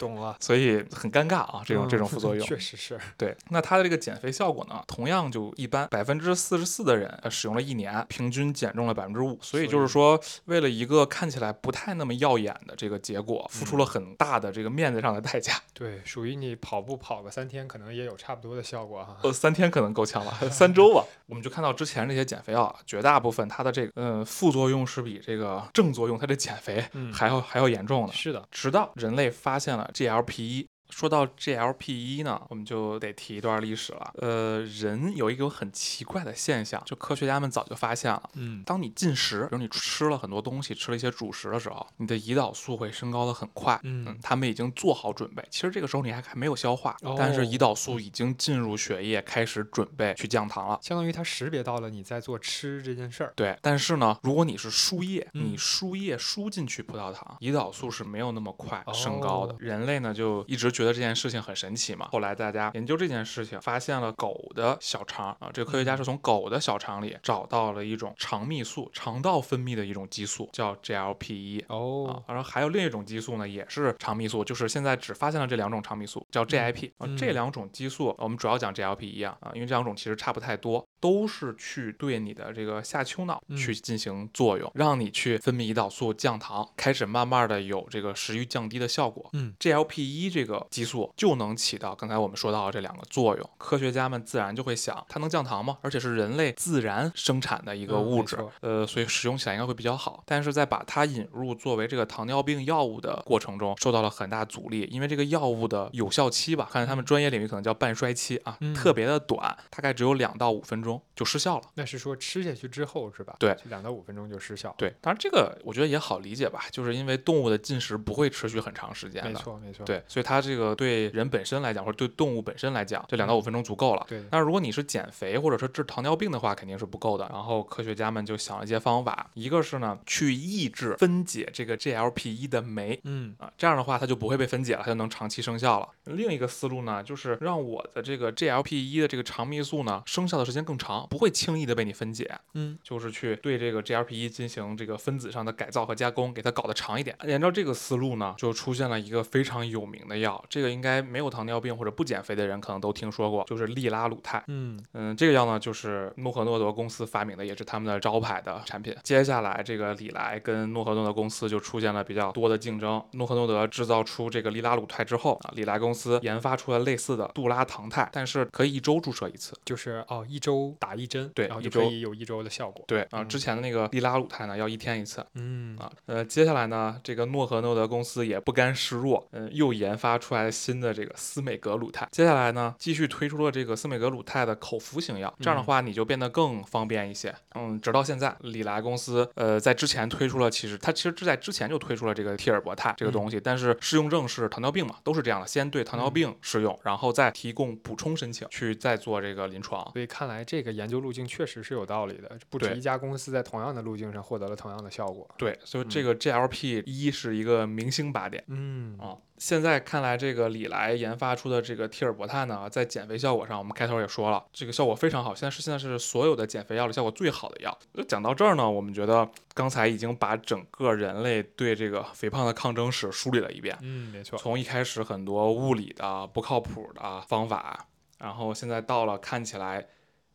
[0.00, 0.36] 懂了。
[0.40, 2.44] 所以很尴尬啊，这种这种副作用。
[2.44, 2.98] 嗯确实是。
[3.16, 9.38] 对，那它的这个减肥效果呢，同样就一般，百分之四十四的人呃使用了一年，平均减重了百分之五。
[9.42, 15.54] 所以就是说，为了一个看起来不太那么耀眼的这个结果，付出了很大的这个面子上的代价。
[15.74, 19.18] 对，属于你跑步跑个三天，可能也有差不多的效果哈。
[19.22, 21.04] 呃，三天可能够呛了， 三周吧。
[21.26, 28.12] 我们就看到之前这些减肥药啊，绝大部分它的这个嗯副作用是比这个正作用，它的减肥嗯还要还要严重的。
[28.12, 30.69] 是的，直到人类发现了 GLP 一。
[30.90, 34.12] 说到 GLP-1 呢，我们就得提一段历史了。
[34.18, 38.22] 呃，人有一个很奇怪的现象，就科学家们早就发现了。
[38.34, 43.78] 嗯当你进食，比如你吃了很多东西，吃了一些主食的时候，你的胰岛素会升高的很快。
[43.82, 45.42] 嗯他们已经做好准备。
[45.50, 50.78] 其实这个时候你还还没有消化，哦但是胰岛素已经进入血液，开始准备去降糖了。
[50.82, 53.32] 相当于它识别到了你在做吃这件事儿。
[53.36, 59.54] 对，但是呢，如果你是输液，嗯你输液输进去葡萄糖，胰岛素是没有那么快升高的。
[59.54, 62.08] 哦人类呢就一直觉得这件事情很神奇嘛。
[62.10, 71.62] 后来大家研究这件事情，发现了狗的小肠啊，这个科学家是从狗的小肠里找到了一种肠泌素，肠道分泌的一种激素，叫 GLP-1。
[71.62, 89.28] 啊哦，，然后还有另一种激素呢，也是肠泌素，就是现在只发现了这两种肠泌素，叫 GIP 啊、嗯这两种激素，我们主要讲 GLP-1 啊，啊，因为这两种其实差不太多，都是去对你的这个下丘脑嗯去进行作用，让你去分泌胰岛素降糖，开始慢慢的有这个食欲降低的效果。
[89.32, 93.50] 嗯 GLP-1 这个激素就能起到刚才我们说到的这两个作用。
[93.58, 95.78] 科学家们自然就会想，它能降糖吗？
[95.82, 100.22] 而且是人类自然生产的一个嗯物质，呃，所以使用起来应该会比较好。
[100.26, 111.64] 但是在把它引入作为这个糖尿病药物的过程中，受到了很大阻力，因为这个药物的有效期吧，看他们专业领域可能叫半衰期啊，嗯特别的短，大概只有两到五分钟就失效了。
[111.74, 113.34] 那是说吃下去之后是吧？
[113.38, 114.74] 对两到五分钟就失效。
[114.78, 119.30] 对，当然这个我觉得也好理解吧，就是因为动物的进食不会持续很长时间的。
[119.30, 119.84] 没错没错。
[119.84, 124.06] 对，所以它这个对人本身来讲，或者对动物本身来讲，这两到五分钟足够了。
[124.08, 127.28] 对那如果你是减肥或者说治糖尿病的话，肯定是不够的。
[127.32, 133.00] 然后科学家们就想了一些方法，一个是呢，去抑制分解这个 GLP-1 的酶。
[133.04, 135.88] 嗯啊，这样的话它就不会被分解了，它就能长期生效了。
[136.04, 142.30] 另一个思路呢，就是让我的这个 GLP-1 的这个肠泌素呢，生效的时间更长，不会轻易的被你分解。
[142.54, 147.16] 嗯，就是去对这个 GLP-1 进行这个分子上的改造和加工，给它搞得长一点。
[147.20, 154.42] 按照这个思路呢，就出现了一个非常有名的药，这个应该没有糖尿病或者不减肥的人可能都听说过，就是利拉鲁肽。
[154.48, 158.96] 嗯嗯，这个药呢，就是诺和诺德公司发明的，也是他们的招牌的产品。
[159.02, 163.02] 接下来，这个李来跟诺和诺德公司就出现了比较多的竞争。
[163.12, 169.56] 诺和诺德制造出这个利拉鲁肽之后啊，李来公司研发出了类似的杜拉糖肽，但是可以一周注射一次。
[169.64, 172.84] 就是哦，一周打一针，对然后一周可以有一周的效果。
[172.86, 175.24] 对啊，嗯之前的那个利拉鲁肽呢，要一天一次。
[175.34, 182.08] 嗯啊，呃，接下来呢，这个诺和诺德公司也不甘示弱，嗯、又研发出来了新的这个司美格鲁肽。
[182.12, 187.34] 接下来呢，继续推出了这个司美格鲁肽的口服型药，这样的嗯话你就变得更方便一些。
[187.54, 199.90] 嗯，直到现在，李来公司呃在之前推出了，其实它其实是在之前就推出了这个替尔博肽这个东西，但是适用症是糖尿病嘛，都是这样的，先对糖尿嗯病适用，然后再提供补充申请，去再做这个临床。
[199.92, 205.28] 所以看来这个研究路径确实是有道理的，不止一家公司在同样的路径上获得了同样的效果。
[205.36, 208.44] 对，所以这个 GLP 一是一个明星靶点。
[208.48, 217.76] 嗯啊，现在看来，这个李来研发出的这个替尔博肽呢，在减肥效果上，我们开头也说了，这个效果非常好，现在是现在是所有的减肥药里效果最好的药。
[217.94, 224.38] 就讲到这儿呢，我们觉得刚才已经把整个人类对这个肥胖的抗争史梳理了一遍，嗯，没错。
[224.38, 227.86] 从一开始很多物理的不靠谱的方法，
[228.18, 229.86] 然后现在到了看起来。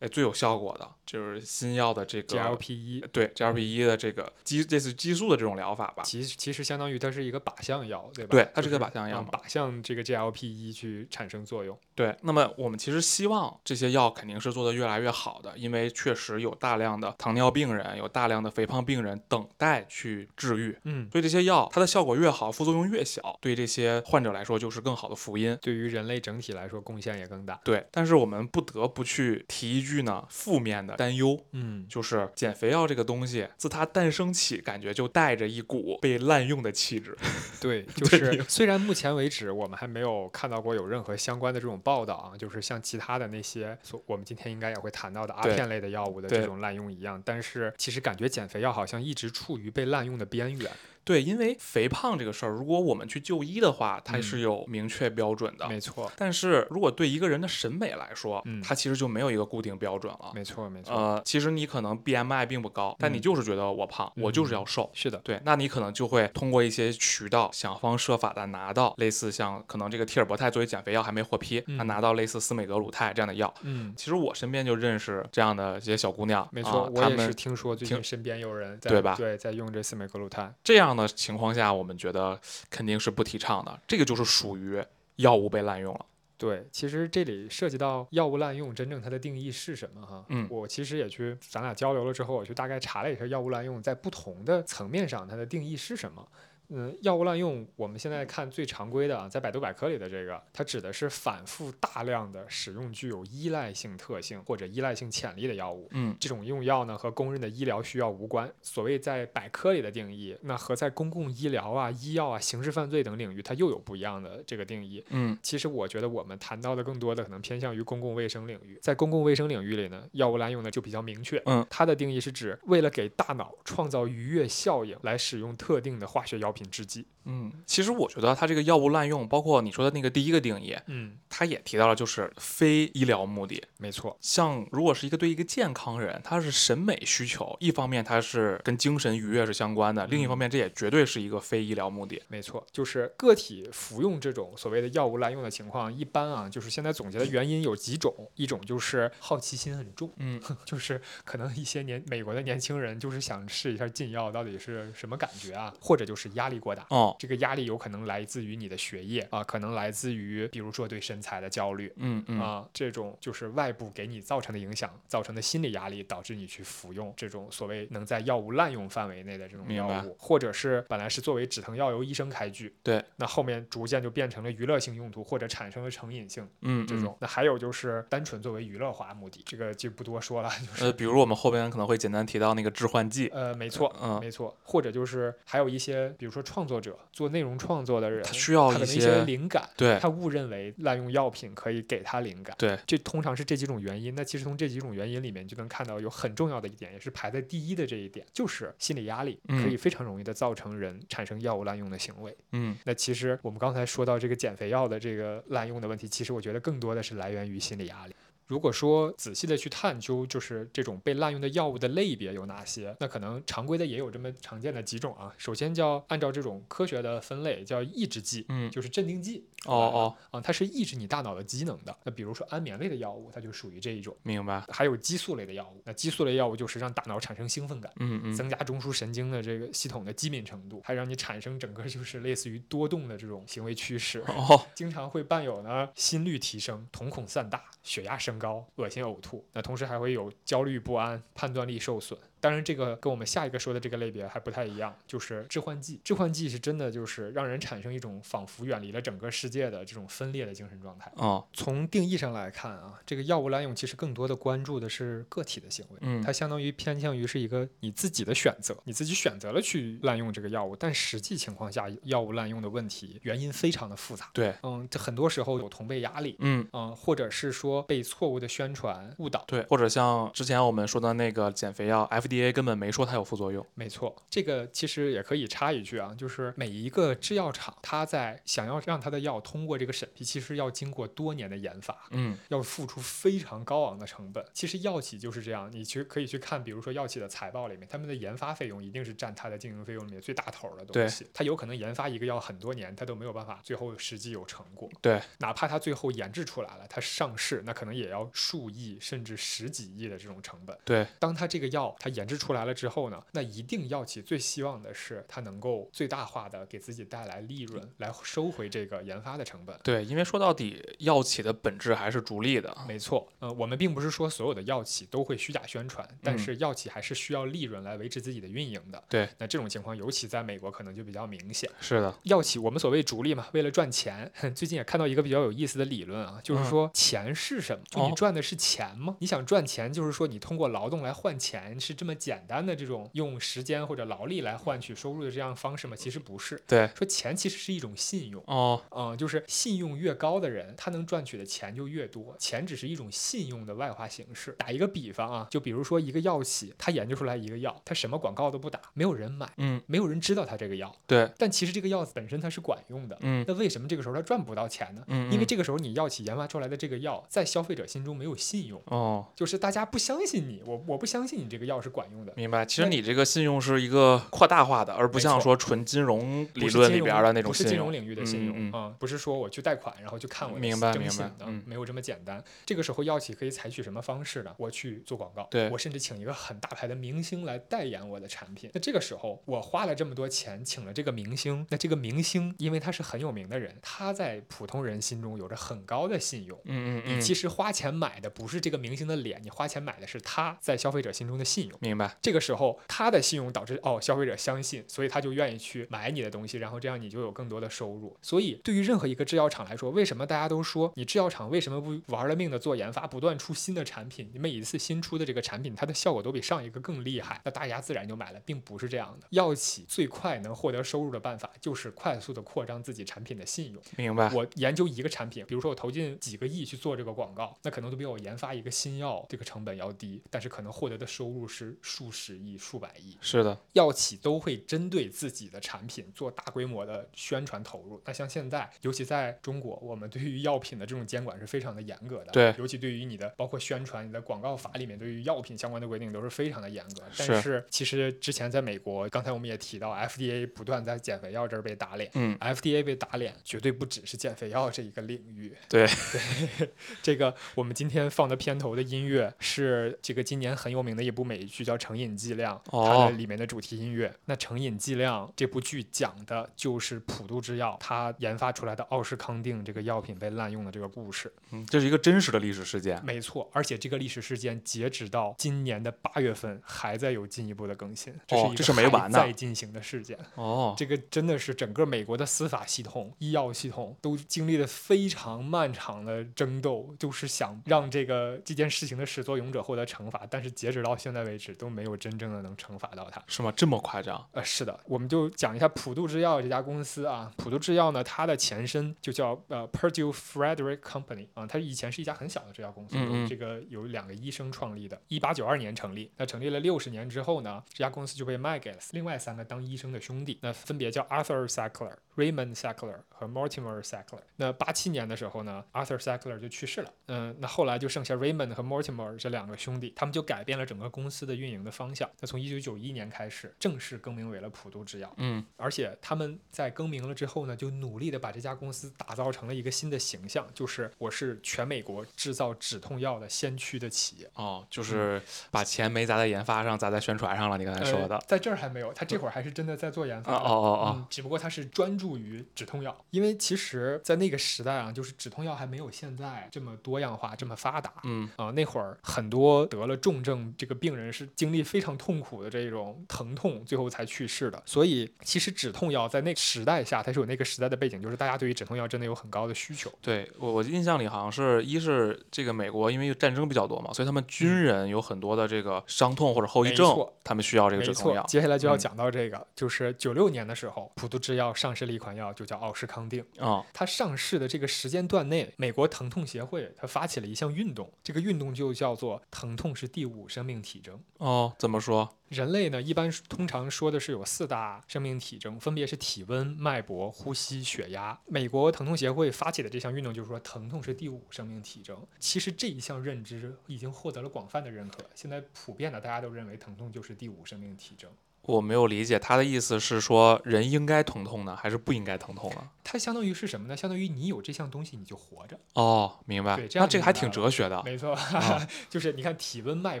[0.00, 6.02] 哎，最有效果的就是新药的这个 GLP 一对 GLP 一的这个激类似激素的这种疗法吧。
[6.02, 8.30] 其实其实相当于它是一个靶向药，对吧？
[8.30, 11.78] 对它是个靶向药靶向这个 GLP 一去产生作用。
[12.00, 20.74] 对，那么我们其实希望这些药肯定是做得越来越好的，因为确实有大量的糖尿病人，有大量的肥胖病人等待去治愈。
[20.84, 25.58] 嗯，所以这些药它的效果越好，副作用越小，对这些患者来说就是更好的福音。
[25.60, 27.60] 对于人类整体来说贡献也更大。
[27.62, 37.14] 对，但是我们不得不去提一句呢，负面的担忧，嗯，就是减肥药这个东西，自它诞生起，感觉就带着一股被滥用的气质。
[37.60, 50.70] 对， 就是虽然目前为止我们还没有看到过有任何相关的这种报道啊，就是像其他的那些所我们今天应该也会谈到的阿片类的药物的这种滥用一样，但是其实感觉减肥药好像一直处于被滥用的边缘。
[51.04, 55.68] 对，因为肥胖这个事儿，如果我们去就医的话，它嗯是有明确标准的。
[55.68, 60.32] 没错，但是如果对一个人的审美来说，嗯它其实就没有一个固定标准了。
[60.34, 60.94] 没错，没错。
[60.94, 64.90] 呃，其实你可能 BMI 并不高，但你嗯就是觉得我胖，我就是要嗯瘦。
[64.94, 73.52] 是的，对，那你可能就会通过一些渠道想方设法的拿到类似像可能这个替尔博肽作为减肥药还没获批，那嗯拿到类似司美格鲁肽这样的药。
[73.62, 80.52] 嗯，其实我身边就认识这样的一些小姑娘，没错，啊、她们我也是听说最近身边有人在对吧对，在用这司美格鲁肽。
[80.62, 84.82] 这样的情况下，我们觉得肯定是不提倡的，这个就是属于
[85.16, 86.06] 药物被滥用了。
[86.36, 90.24] 对，其实这里涉及到药物滥用，真正它的定义是什么哈？
[90.28, 96.26] 嗯我其实也去，咱俩交流了之后，我去大概查了一下药物滥用在不同的层面上它的定义是什么。
[96.70, 105.88] 嗯，药物滥用，我们现在看最常规的啊，在百度百科里的这个，它指的是反复大量的使用具有依赖性特性或者依赖性潜力的药物。
[105.90, 108.50] 嗯这种用药呢和公认的医疗需要无关。
[108.62, 115.04] 所谓在百科里的定义，那和在公共医疗啊、医药啊、刑事犯罪等领域，它又有不一样的这个定义。
[115.10, 127.06] 嗯其实我觉得我们谈到的更多的可能偏向于公共卫生领域，在公共卫生领域里呢，药物滥用呢就比较明确，嗯，它的定义是指为了给大脑创造愉悦效应来使用特定的化学药品制剂。
[127.26, 133.62] 嗯，其实我觉得它这个药物滥用，包括你说的那个第一个定义，嗯，它也提到了就是非医疗目的。
[133.76, 142.20] 没错，像如果是一个对一个健康人，他是审美需求，一方面它是跟精神愉悦是相关的，另一方面这也绝对是一个非医疗目的。
[142.28, 156.84] 没错，就是个体服用这种所谓的药物滥用的情况，一般啊，就是现在总结的原因有几种，一种就是好奇心很重，嗯， 就是可能一些年美国的年轻人就是想试一下禁药到底是什么感觉啊，或者就是压力力过大。
[156.90, 177.16] 哦，这个压力有可能来自于你的学业啊，可能来自于比如说对身材的焦虑嗯嗯啊，这种就是外部给你造成的影响，造成的心理压力，导致你去服用这种所谓能在药物滥用范围内的这种药物，或者是本来是作为止疼药由医生开具，对，那后面逐渐就变成了娱乐性用途，或者产生了成瘾性嗯嗯这种。
[177.20, 183.28] 那还有就是单纯作为娱乐化目的，这个就不多说了， 就是呃，比如我们后边可能会简单提到那个致幻剂。
[183.28, 192.54] 呃，没错，嗯没错，或者就是还有一些，比如说创作者做内容创作的人，他需要一他可能一些灵感，对他误认为滥用药品可以给他灵感。
[192.58, 194.14] 对，这通常是这几种原因。
[194.14, 202.36] 那其实从这几种原因里面就能看到，有很重要的一点，也是排在第一的这一点，就是心理压力可嗯以非常容易的造成人产生药物滥用的行为。
[202.52, 208.14] 嗯那其实我们刚才说到这个减肥药的这个滥用的问题，其实我觉得更多的是来源于心理压力。
[208.50, 215.32] 如果说仔细的去探究，就是这种被滥用的药物的类别有哪些，那可能常规的也有这么常见的几种啊。
[215.38, 219.46] 首先叫按照这种科学的分类，叫抑制剂，嗯，就是镇定剂。
[219.66, 221.96] 哦哦，啊，它是抑制你大脑的机能的。
[222.02, 224.16] 那比如说安眠类的药物，它就属于这一种。
[224.24, 224.64] 明白。
[224.68, 227.92] 还有激素类的药物，那激素类药物就是让大脑产生兴奋感。
[228.00, 234.24] 嗯嗯，增加中枢神经的这个系统的机敏程度，还让你产生整个就是类似于多动的这种行为趋势。
[234.26, 239.46] 哦，经常会伴有呢心率提升、瞳孔散大、血压升高、恶心呕吐。
[239.52, 242.18] 那同时还会有焦虑不安、判断力受损。
[242.40, 246.00] 当然，这个跟我们下一个说的这个类别还不太一样，就是致幻剂。
[246.02, 251.12] 致幻剂是真的就是让人产生一种仿佛远离了整个世界的这种分裂的精神状态。
[251.16, 264.30] 哦，从定义上来看啊，这个药物滥用其实更多的关注的是个体的行为，嗯它相当于偏向于是一个你自己的选择，你自己选择了去滥用这个药物，但实际情况下，药物滥用的问题原因非常的复杂。
[264.32, 266.66] 对，嗯，这很多时候有同辈压力，嗯。
[266.72, 269.42] 嗯，或者是说被错误的宣传误导。
[269.46, 273.66] 对，或者像之前我们说的那个减肥药，FDA 根本没说它有副作用。
[273.74, 281.96] 没错，这个其实也可以插一句啊，就是每一个制药厂，它在想要让它的药通过这个审批，其实要经过多年的研发。
[282.10, 284.44] 嗯要付出非常高昂的成本。
[284.52, 291.26] 其实药企就是这样，你去可以去看，比如说药企的财报里面，他们的研发费用一定是占它的经营费用里面最大头的东西。
[291.32, 294.90] 它有可能研发一个药很多年，它都没有办法最后实际有成果。
[295.00, 300.76] 对，哪怕它最后研制出来了，它上市，那可能也要数亿甚至十几亿的这种成本。
[300.84, 309.78] 对，当它这个药它研制出来了之后呢，那一定药企最希望的是它能够最大化的给自己带来利润，来收回这个研发的成本。
[309.82, 312.76] 对，因为说到底，药企的本质还是逐利的。
[312.86, 319.02] 没错，呃，我们并不是说所有的药企都会虚假宣传，但嗯是药企还是需要利润来维持自己的运营的。
[319.08, 321.70] 对，那这种情况尤其在美国可能就比较明显。
[321.80, 324.30] 是的，药企我们所谓逐利嘛，为了赚钱。
[324.54, 327.84] 最近也看到一个比较有意思的理论啊，就是嗯说钱是什么？
[327.90, 329.16] 就你哦赚的是钱吗？
[329.20, 335.96] 你想赚钱，就是说你通过劳动来换钱，是这么简单的这种用时间或者劳力来换取收入的这样方式吗？
[335.96, 336.60] 其实不是。
[336.66, 338.42] 对，说钱其实是一种信用。
[338.46, 342.34] 哦，嗯，就是信用越高的人，他能赚取的钱就越多。
[342.38, 344.52] 钱只是一种信用的外化形式。
[344.58, 353.18] 打一个比方啊，就比如说一个药企，他研究出来一个药，他什么广告都不打，没有人买，嗯，没有人知道他这个药，对，但其实这个药本身它是管用的。
[353.22, 355.02] 嗯那为什么这个时候他赚不到钱呢？
[355.06, 362.32] 嗯，嗯因为这个时候你药企研发出来的这个药，在消费者心中没有信用，哦，就是大家不相信你，我我不相信你这个药是管用的。
[362.36, 362.66] 明白。
[362.66, 367.70] 其实你这个信用是一个扩大化的，而不像说纯金融理论里边的那种不是。
[367.70, 372.42] 金融领域的信用嗯嗯啊、不是说我去贷款然后去看我的明白明征信的，白嗯没有这么简单。
[372.66, 374.52] 这个时候药企可以采取什么方式呢？
[374.58, 378.70] 我去做广告，对我甚至请一个很大牌的明星来代言我的产品。
[378.74, 386.58] 那这个时候我花了这么多钱请了这个明星，那这个明星因为他是很有名的人，他在普通人心中有着很高的信用。
[386.64, 391.78] 嗯嗯嗯，你其实花钱买的不是这个明星的脸，你花钱买的是他在消费者心中的信用。
[391.90, 392.16] 明白。
[392.22, 398.16] 这个时候，他的信用导致哦，消费者相信，所以他就愿意去买你的东西，然后这样你就有更多的收入。
[398.22, 404.30] 所以，对于任何一个制药厂来说，为什么大家都说你制药厂为什么不玩了命的做研发，不断出新的产品？
[404.32, 409.26] 你每一次新出的这个产品，它的效果都比上一个更厉害，那大家自然就买了，并不是这样的。
[409.30, 413.82] 药企最快能获得收入的办法，就是快速的扩张自己产品的信用。
[413.96, 414.30] 明白。
[414.32, 423.16] 我研究一个产品，比如说我投进几个亿去做这个广告，那可能都比我研发一个新药这个成本要低，但是可能获得的收入是数十亿、数百亿。
[423.20, 428.00] 是的，药企都会针对自己的产品做大规模的宣传投入。
[428.04, 432.32] 那像现在，尤其在中国，我们对于药品的这种监管是非常的严格的。
[432.32, 437.02] 对尤其对于你的包括宣传、你的广告法里面对于药品相关的规定都是非常的严格。
[437.16, 442.10] 但是是其实之前在美国，刚才我们也提到，FDA 不断在减肥药这儿被打脸。
[442.14, 445.54] 嗯，FDA 被打脸，绝对不只是减肥药这一个领域。
[445.68, 445.86] 对
[446.58, 446.70] 对，
[447.02, 451.59] 这个我们今天放的片头的音乐是这个今年很有名的一部美剧。
[451.60, 454.12] 剧叫《成瘾剂量》，它哦的里面的主题音乐。
[454.24, 461.30] 那《成瘾剂量》这部剧讲的就是普渡制药它研发出来的奥施康定这个药品被滥用的这个故事。
[461.50, 463.04] 嗯，这是一个真实的历史事件。
[463.04, 470.18] 没错，而且这个历史事件截止到今年的八月份还在有进一步的更新，这是一个哦这是没完呢还在进行的事件。
[470.36, 483.22] 哦，这个真的是整个美国的司法系统、医药系统都经历了非常漫长的争斗，就是想让这个这件事情的始作俑者获得惩罚，但是截止到现在为止都没有真正的能惩罚到他。
[483.26, 483.52] 是吗？
[483.56, 484.24] 这么夸张？
[484.32, 487.32] 呃，是的，我们就讲一下普渡制药这家公司啊。
[487.36, 496.10] 普渡制药呢，它的前身就叫呃 Purdue Frederick Company 啊，它以前是一家很小的制药公司，嗯嗯这个有两个医生创立的，一八九二年成立。
[496.16, 504.20] 那成立了六十年之后呢，这家公司就被卖给了另外三个当医生的兄弟，那分别叫 Arthur Sackler、Raymond Sackler 和 Mortimer Sackler。
[504.36, 512.08] 那八七年的时候呢，Arthur Sackler 就去世了，嗯、那后来就剩下 Raymond 和 Mortimer 这两个兄弟，他们就改变了整个公司的运营的方向。
[512.20, 515.12] 那从一九九一年开始，正式更名为了普渡制药。
[515.16, 524.30] 嗯，而且他们在更名了之后呢，就努力的把这家公司打造成了一个新的形象，就是我是全美国制造止痛药的先驱的企业。
[524.34, 525.20] 哦，就是
[525.50, 527.58] 把钱没砸在研发上，砸在宣传上了。
[527.58, 530.34] 你刚才说的呃，在这儿还没有，他这会儿还是真的在做研发。
[530.34, 537.92] 哦哦哦，嗯，只不过他是专注于止痛药，因为其实，在那个时代啊，就是止痛药还没有现在这么多样化、这么发达。
[538.04, 544.62] 嗯，啊、那会儿很多得了重症这个病人是经历非常痛苦的这种疼痛，最后才去世的。
[544.66, 549.92] 所以，其实止痛药在那个时代下，它是有那个时代的背景，就是大家对于止痛药真的有很高的需求。
[550.00, 558.24] 对我我印象里好像是一是这个美国因为战争比较多嘛，所以他们军人有很多的这个伤痛或者后遗症他们需要这个止痛药，。
[558.26, 563.24] 接下来就要嗯讲到这个，就是九六年的时候，普渡制药上市了一款药，就叫奥施康定。
[563.38, 570.98] 啊、它上市的这个时间段内，美国疼痛协会它发起了一项运动，这个运动就叫做“疼痛是第五生命体征”。
[571.20, 572.16] 哦，怎么说？
[572.30, 578.18] 人类呢，一般通常说的是有四大生命体征，分别是体温、脉搏、呼吸、血压。
[578.24, 582.06] 美国疼痛协会发起的这项运动就是说，疼痛是第五生命体征。
[582.18, 588.10] 其实这一项认知已经获得了广泛的认可，现在普遍的大家都认为疼痛就是第五生命体征。
[588.50, 592.68] 我没有理解他的意思是说人应该疼痛呢，还是不应该疼痛呢？
[592.82, 593.76] 它相当于是什么呢？
[593.76, 595.58] 相当于你有这项东西，你就活着。
[595.74, 596.66] 哦，明白对。
[596.68, 597.80] 这样那这个还挺哲学的。
[597.84, 600.00] 没错，哦 就是你看体温、脉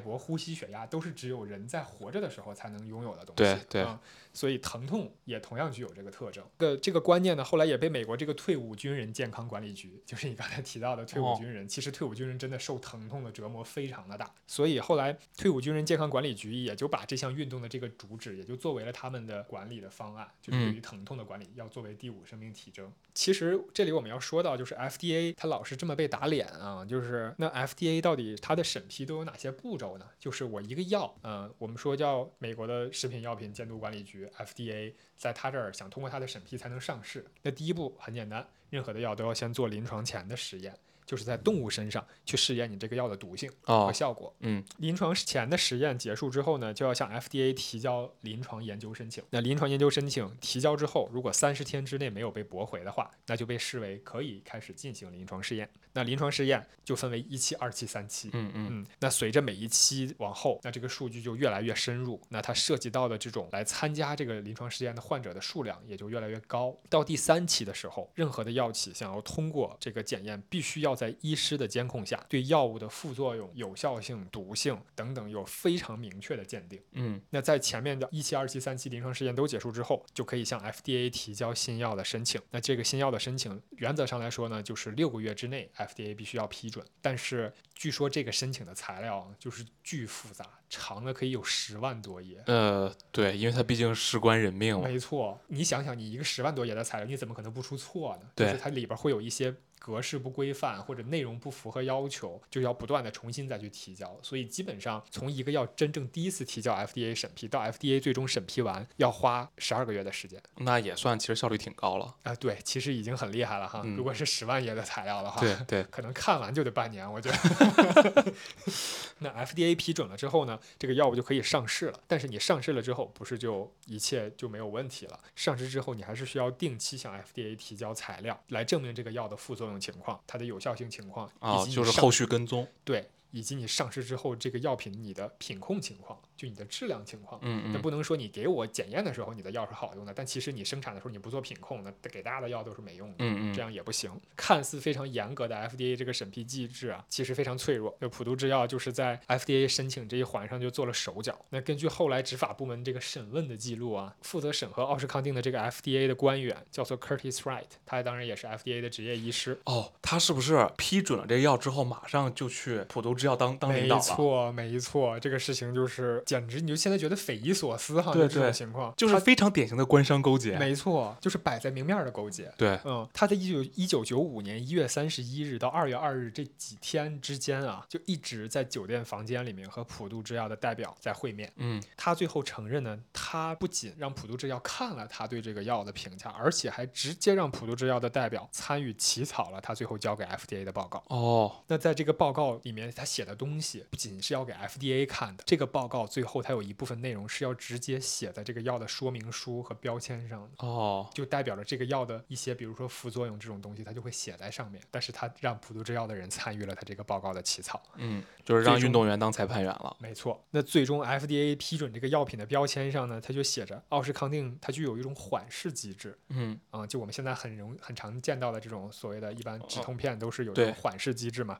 [0.00, 3.34] 搏、呼吸、血压，都是只有人在活着的时候才能拥有的东西。
[3.36, 3.98] 对对嗯
[4.32, 6.44] 所以疼痛也同样具有这个特征。
[6.58, 14.32] 这个这个观念呢，后来也被美国这个退伍军人健康管理局，就是你刚才提到的退伍哦军人，其实退伍军人真的受疼痛的折磨非常的大。
[14.46, 22.92] 所以后来退伍军人健康管理局也就把这项运动的这个主旨，也就作为了他们的管理的方案，就是对嗯于疼痛的管理要作为第五生命体征。
[23.14, 30.06] 其实这里我们要说到，就是 FDA 它老是这么被打脸啊，就是那 FDA 到底它的审批都有哪些步骤呢？
[30.18, 37.24] 就是我一个药，嗯、我们说叫美国的食品药品监督管理局 FDA，在他这儿想通过他的审批才能上市。
[37.42, 40.76] 那第一步很简单，任何的药都要先做临床前的实验，
[41.10, 44.32] 就是在动物身上去试验你这个药的毒性和哦，效果。
[44.38, 49.24] 嗯，临床前的实验结束之后呢，就要向 FDA 提交临床研究申请。
[49.30, 55.68] 那临床研究申请提交之后，如果三十天之内没有被驳回的话，那就被视为可以开始进行临床试验。
[55.92, 58.30] 那临床试验就分为一期、二期、三期。
[58.32, 66.76] 嗯嗯，嗯，那随着每一期往后，那这个数据就越来越深入，那它涉及到的这种来参加这个临床试验的患者的数量也就越来越高。
[66.88, 76.78] 到第三期的时候，任何的药企想要通过这个检验，必须要在医师的监控下，对药物的副作用、有效性、毒性等等有非常明确的鉴定。
[76.92, 82.38] 嗯，那在前面的一期、二期、三期临床试验都结束之后，就可以向 FDA 提交新药的申请。
[82.50, 86.84] 那这个新药的申请，原则上来说呢，就是六个月之内 FDA 必须要批准。
[87.00, 92.42] 但是据说这个申请的材料啊就是巨复杂，长的可以有十万多页。
[92.44, 94.86] 呃，对，因为它毕竟事关人命嘛。
[94.86, 98.28] 没错，你想想，你一个十万多页的材料，你怎么可能不出错呢？
[98.34, 104.16] 对就是它里边会有一些格式不规范或者内容不符合要求，就要不断的重新再去提交。
[104.22, 110.40] 所以基本上从一个要真正第一次提交 FDA 审批到 FDA 最终审批完，要花十二个月的时间。
[110.58, 112.14] 那也算其实效率挺高了。
[112.22, 113.80] 啊、对，其实已经很厉害了哈。
[113.82, 118.34] 嗯如果是十万页的材料的话，对对， 可能看完就得半年，我觉得。
[119.18, 122.00] 那 FDA 批准了之后呢，这个药物就可以上市了。
[122.06, 125.20] 但是你上市了之后，不是就一切就没有问题了？
[125.34, 132.66] 上市之后，你还是需要定期向 FDA 提交材料，来证明这个药的副作用情况、它的有效性情况，以啊，及就是后续跟踪。
[132.82, 137.38] 对，以及你上市之后这个药品你的品控情况，就你的质量情况。
[137.42, 143.16] 嗯嗯，那不能说你给我检验的时候你的药是好用的，但其实你生产的时候你不做品控，那给大家的药都是没用的。
[143.18, 144.10] 嗯嗯，这样也不行。
[144.34, 147.94] 看似非常严格的 FDA 这个审批机制啊，其实非常脆弱。
[148.00, 151.38] 就普渡制药就是在 FDA 申请这一环上就做了手脚。
[151.50, 159.58] 那根据后来执法部门这个审问的记录啊，负责审核奥施康定的这个 FDA 的官员叫做 Curtis Wright，他当然也是 FDA 的职业医师。
[159.64, 164.02] 哦，他是不是批准了这个药之后，马上就去普渡制药当当领没导了？
[164.02, 170.56] 错，没错，这个事情就是简直你就现在觉得匪夷所思哈，这种情况就是非常典型的官商勾结。
[170.58, 172.52] 没错，就是摆在明面儿的勾结。
[172.56, 181.52] 对，嗯，他在一九一九九五年一月三十一日到二月二日这几天之间啊，就一直在酒店房间里面和普渡制药的代表在会面。
[181.56, 191.02] 嗯，他最后承认呢，他不仅让普渡制药看了他对这个药的评价，而且还直接让普渡制药的代表参与起草了他最后交给 FDA 的报告。
[191.08, 200.66] 哦，那在这个报告里面，他写的东西不仅是要给 FDA 看的，这个报告最后它有一部分内容是要直接写在这个药的说明书和标签上的。
[200.66, 204.82] 哦，就代表着这个药的一些，比如说副作用这种东西，它就会写在上面。
[204.90, 209.96] 但是它让普渡制药的人参与了他这个报告的起草，嗯，就是让运动员当裁判员了。
[210.00, 210.42] 没错。
[210.50, 221.58] 那最终 FDA 批准这个药品的标签上呢，它就写着奥施康定，它具有一种缓释机制嗯，啊、就我们现在很容很常见到的这种所谓的一般止哦痛片都是有这种缓释机制嘛。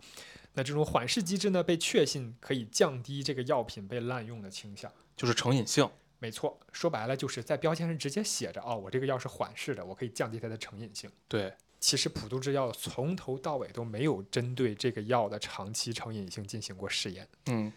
[0.55, 4.91] 那这种缓释机制呢，被确信可以降低这个药品被滥用的倾向。
[5.17, 5.89] 就是成瘾性。
[6.19, 11.11] 没错，说白了就是在标签上直接写着哦，我这个药是缓释的，我可以降低它的成瘾性。
[11.27, 17.73] 对，其实普渡制药从头到尾都没有针对这个药的长期成瘾性进行过试验，嗯，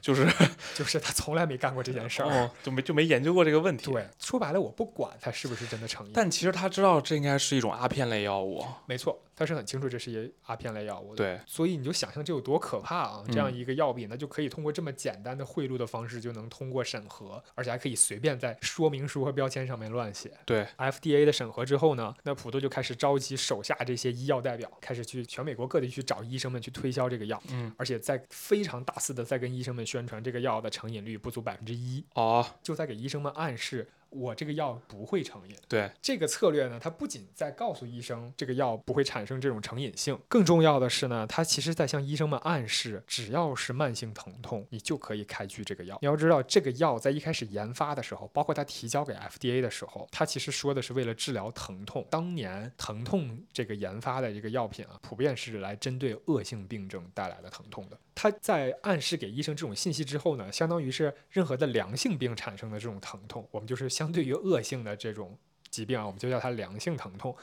[0.00, 0.24] 就是
[0.76, 2.28] 就是他从来没干过这件事儿。
[2.28, 8.64] 哦，就没就没研究过这个问题。，对，说白了，我不管它是不是真的成瘾，但其实他知道这应该是一种阿片类药物。
[8.86, 11.16] 没错，他是很清楚这是一阿片类药物的。
[11.16, 13.24] 对，所以你就想象这有多可怕啊！
[13.26, 20.32] 这样嗯一个药品，它就可以通过这么简单的贿赂的方式就能通过审核，而且还可以随便在说明书和标签上面乱写。
[20.44, 35.54] 对，FDA 的审核之后呢，那普渡就开始召集手下这些医药代表，开始去全美国各地去找医生们去推销这个药，嗯，而且在非常大肆的在跟医生们宣传这个药的成瘾率不足百分之一，哦，就在给医生们暗示我这个药不会成瘾。
[35.68, 45.98] 对，这个策略呢，它不仅在告诉医生这个药不会产生这种成瘾性，更重要的是呢，它其实在向医生们暗示，只要是慢性疼痛，你就可以开具这个药。
[46.00, 52.06] 你要知道，这个药在一开始研发的时候，包括它提交给 FDA 的时候，它其实说的是为了治疗疼痛。
[52.10, 57.98] 当年疼痛这个研发的一个药品啊，普遍是来针对恶性病症带来的疼痛的。
[58.14, 65.38] 它在暗示给医生这种信息之后呢，相当于是任何的良性病产生的这种疼痛，我们就是相相对于恶性的这种
[65.70, 67.34] 疾病啊，我们就叫它良性疼痛。